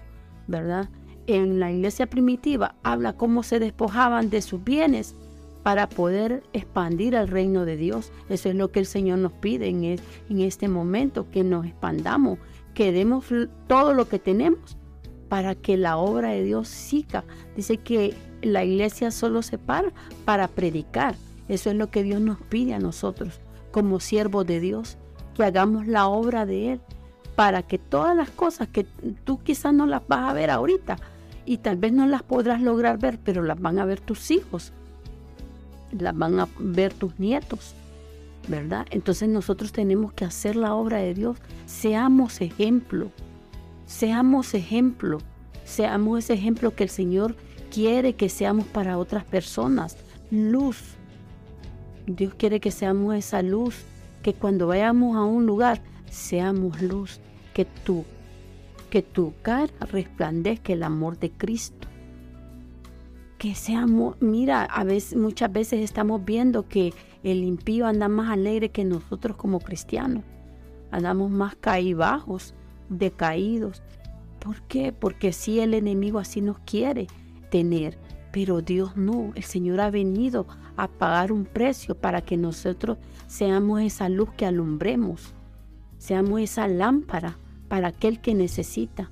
[0.46, 0.88] ¿verdad?
[1.36, 5.14] En la iglesia primitiva habla cómo se despojaban de sus bienes
[5.62, 8.12] para poder expandir el reino de Dios.
[8.28, 12.38] Eso es lo que el Señor nos pide en, en este momento, que nos expandamos,
[12.74, 13.26] que demos
[13.68, 14.76] todo lo que tenemos
[15.28, 17.24] para que la obra de Dios siga.
[17.56, 19.92] Dice que la iglesia solo se para
[20.24, 21.14] para predicar.
[21.48, 24.98] Eso es lo que Dios nos pide a nosotros como siervos de Dios,
[25.34, 26.80] que hagamos la obra de Él
[27.34, 28.84] para que todas las cosas que
[29.24, 30.98] tú quizás no las vas a ver ahorita,
[31.44, 34.72] y tal vez no las podrás lograr ver, pero las van a ver tus hijos,
[35.92, 37.74] las van a ver tus nietos,
[38.48, 38.86] ¿verdad?
[38.90, 43.10] Entonces nosotros tenemos que hacer la obra de Dios, seamos ejemplo,
[43.86, 45.18] seamos ejemplo,
[45.64, 47.36] seamos ese ejemplo que el Señor
[47.72, 49.96] quiere que seamos para otras personas,
[50.30, 50.96] luz.
[52.06, 53.76] Dios quiere que seamos esa luz,
[54.22, 55.80] que cuando vayamos a un lugar
[56.10, 57.20] seamos luz,
[57.54, 58.04] que tú
[58.92, 61.88] que tu cara resplandezca el amor de Cristo.
[63.38, 68.68] Que seamos, mira, a veces, muchas veces estamos viendo que el impío anda más alegre
[68.68, 70.24] que nosotros como cristianos.
[70.90, 72.52] Andamos más caíbajos,
[72.90, 73.82] decaídos.
[74.38, 74.92] ¿Por qué?
[74.92, 77.06] Porque si el enemigo así nos quiere
[77.50, 77.96] tener,
[78.30, 79.32] pero Dios no.
[79.34, 84.44] El Señor ha venido a pagar un precio para que nosotros seamos esa luz que
[84.44, 85.32] alumbremos,
[85.96, 87.38] seamos esa lámpara
[87.72, 89.08] para aquel que necesita.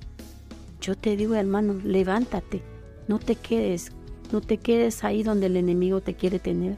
[0.81, 2.61] Yo te digo, hermano, levántate,
[3.07, 3.91] no te quedes,
[4.31, 6.77] no te quedes ahí donde el enemigo te quiere tener.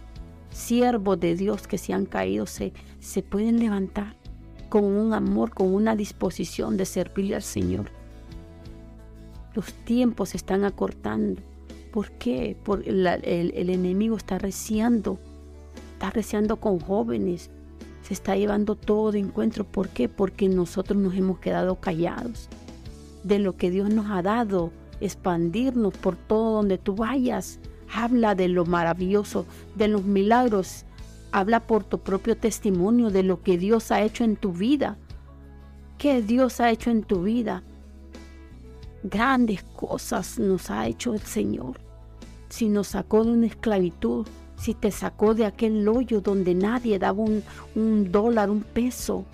[0.50, 2.72] siervos de Dios que se han caído se,
[3.02, 4.16] se pueden levantar
[4.70, 7.92] con un amor, con una disposición de servirle al Señor.
[9.54, 11.42] Los tiempos se están acortando.
[11.92, 12.56] ¿Por qué?
[12.64, 15.20] Porque el, el, enemigo está reciando,
[15.96, 17.52] está reciando con jóvenes,
[18.04, 19.64] se está llevando todo de encuentro.
[19.64, 20.08] ¿Por qué?
[20.08, 22.50] Porque nosotros nos hemos quedado callados
[23.24, 27.60] de lo que Dios nos ha dado, expandirnos por todo donde tú vayas.
[27.94, 29.46] Habla de lo maravilloso,
[29.76, 30.86] de los milagros.
[31.32, 34.98] Habla por tu propio testimonio de lo que Dios ha hecho en tu vida.
[35.98, 37.64] ¿Qué Dios ha hecho en tu vida?
[39.04, 41.80] Grandes cosas nos ha hecho el Señor.
[42.50, 44.28] Si nos sacó de una esclavitud,
[44.64, 49.26] si te sacó de aquel hoyo donde nadie daba un, dólar, un peso,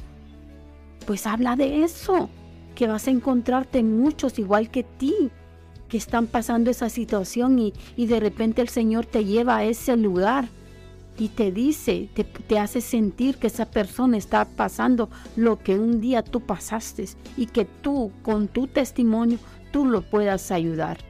[1.05, 2.30] pues habla de eso,
[2.73, 5.30] que vas a encontrarte muchos igual que ti,
[5.88, 9.95] que están pasando esa situación y, y de repente el Señor te lleva a ese
[9.97, 10.47] lugar
[11.19, 16.01] y te dice, te, te, hace sentir que esa persona está pasando lo que un
[16.01, 17.05] día tú pasaste
[17.38, 19.38] y que tú con tu testimonio
[19.71, 21.09] tú lo puedas ayudar.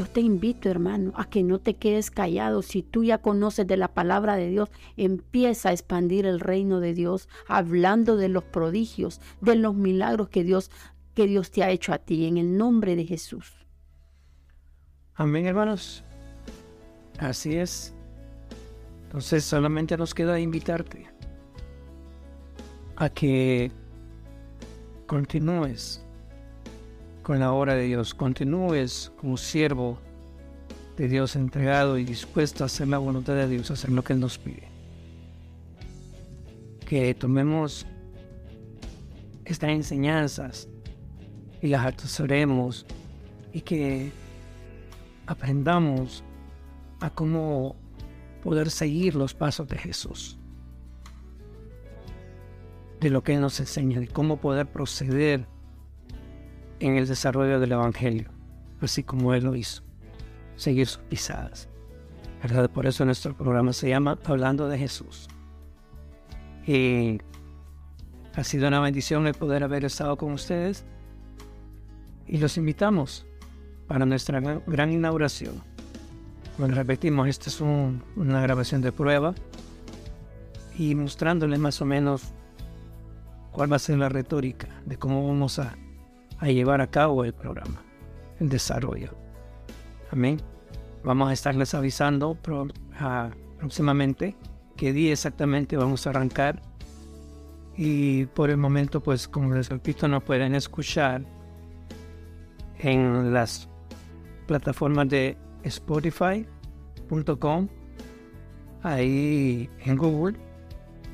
[0.00, 2.62] Yo te invito, hermano, a que no te quedes callado.
[2.62, 6.94] Si tú ya conoces de la palabra de Dios, empieza a expandir el reino de
[6.94, 10.70] Dios, hablando de los prodigios, de los milagros que Dios,
[11.12, 13.52] que Dios te ha hecho a ti, en el nombre de Jesús.
[15.16, 16.02] Amén, hermanos.
[17.18, 17.92] Así es.
[19.02, 21.10] Entonces solamente nos queda invitarte
[22.96, 23.70] a que
[25.06, 26.02] continúes
[27.30, 30.00] con la obra de Dios, continúes como siervo
[30.96, 34.14] de Dios entregado y dispuesto a hacer la voluntad de Dios, a hacer lo que
[34.14, 34.66] Él nos pide.
[36.88, 37.86] Que tomemos
[39.44, 40.68] estas enseñanzas
[41.62, 42.84] y las atesoremos
[43.52, 44.10] y que
[45.28, 46.24] aprendamos
[46.98, 47.76] a cómo
[48.42, 50.36] poder seguir los pasos de Jesús,
[52.98, 55.46] de lo que Él nos enseña, de cómo poder proceder
[56.80, 58.30] en el desarrollo del Evangelio,
[58.80, 59.82] así como Él lo hizo,
[60.56, 61.68] seguir sus pisadas.
[62.42, 62.70] ¿verdad?
[62.70, 65.28] Por eso nuestro programa se llama Hablando de Jesús.
[66.66, 67.20] Y
[68.34, 70.84] ha sido una bendición el poder haber estado con ustedes
[72.26, 73.26] y los invitamos
[73.86, 75.62] para nuestra gran inauguración.
[76.58, 79.34] Bueno, repetimos, esta es una grabación de prueba
[80.78, 82.22] y mostrándoles más o menos
[83.52, 85.76] cuál va a ser la retórica de cómo vamos a
[86.40, 87.82] a llevar a cabo el programa,
[88.40, 89.14] el desarrollo.
[90.10, 90.40] Amén.
[91.04, 92.36] Vamos a estarles avisando
[93.58, 94.36] próximamente
[94.76, 96.60] qué día exactamente vamos a arrancar.
[97.76, 101.22] Y por el momento, pues como les repito, nos pueden escuchar
[102.78, 103.68] en las
[104.46, 106.48] plataformas de spotify.com,
[108.82, 110.36] ahí en Google,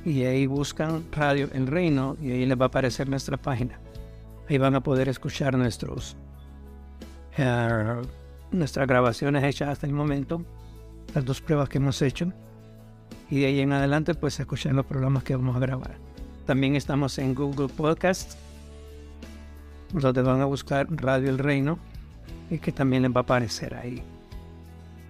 [0.05, 3.81] y ahí buscan Radio El Reino y ahí les va a aparecer nuestra página.
[4.49, 6.16] Ahí van a poder escuchar nuestros,
[7.38, 8.07] uh,
[8.51, 10.44] nuestras grabaciones hechas hasta el momento,
[11.14, 12.32] las dos pruebas que hemos hecho.
[13.28, 15.97] Y de ahí en adelante, pues escuchar los programas que vamos a grabar.
[16.47, 18.38] También estamos en Google Podcast,
[19.92, 21.78] donde van a buscar Radio El Reino
[22.51, 24.03] y que también les va a aparecer ahí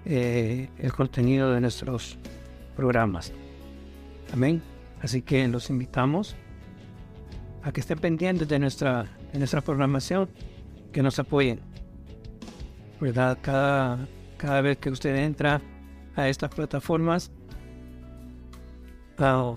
[0.06, 2.16] eh, el contenido de nuestros
[2.74, 3.32] programas.
[4.32, 4.62] Amén.
[5.02, 6.36] Así que los invitamos
[7.62, 9.06] a que estén pendientes de nuestra
[9.36, 10.30] en nuestra programación,
[10.92, 11.60] que nos apoyen.
[12.98, 13.36] ¿Verdad?
[13.42, 14.08] Cada,
[14.38, 15.60] cada vez que usted entra
[16.14, 17.30] a estas plataformas,
[19.18, 19.54] ah,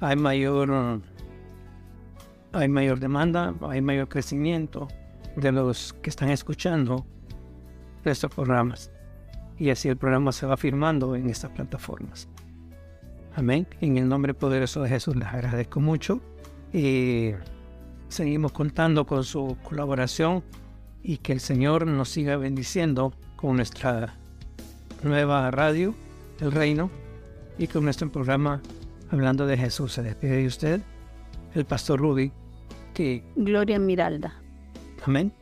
[0.00, 1.02] hay mayor
[2.52, 4.88] hay mayor demanda, hay mayor crecimiento
[5.36, 7.04] de los que están escuchando
[8.02, 8.90] estos programas.
[9.58, 12.28] Y así el programa se va firmando en estas plataformas.
[13.34, 13.66] Amén.
[13.82, 16.22] En el nombre poderoso de Jesús les agradezco mucho.
[16.72, 17.32] Y
[18.08, 20.42] seguimos contando con su colaboración
[21.02, 24.16] y que el Señor nos siga bendiciendo con nuestra
[25.02, 25.94] nueva radio,
[26.40, 26.90] El Reino,
[27.58, 28.60] y con nuestro programa
[29.10, 29.92] Hablando de Jesús.
[29.92, 30.80] Se despide de usted,
[31.54, 32.32] el pastor Rudy.
[32.92, 34.34] Que, Gloria Miralda.
[35.04, 35.32] Amén.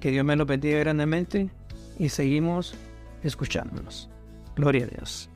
[0.00, 1.50] Que Dios me lo bendiga grandemente
[1.98, 2.74] y seguimos
[3.22, 4.10] escuchándonos.
[4.56, 5.29] Gloria a Dios.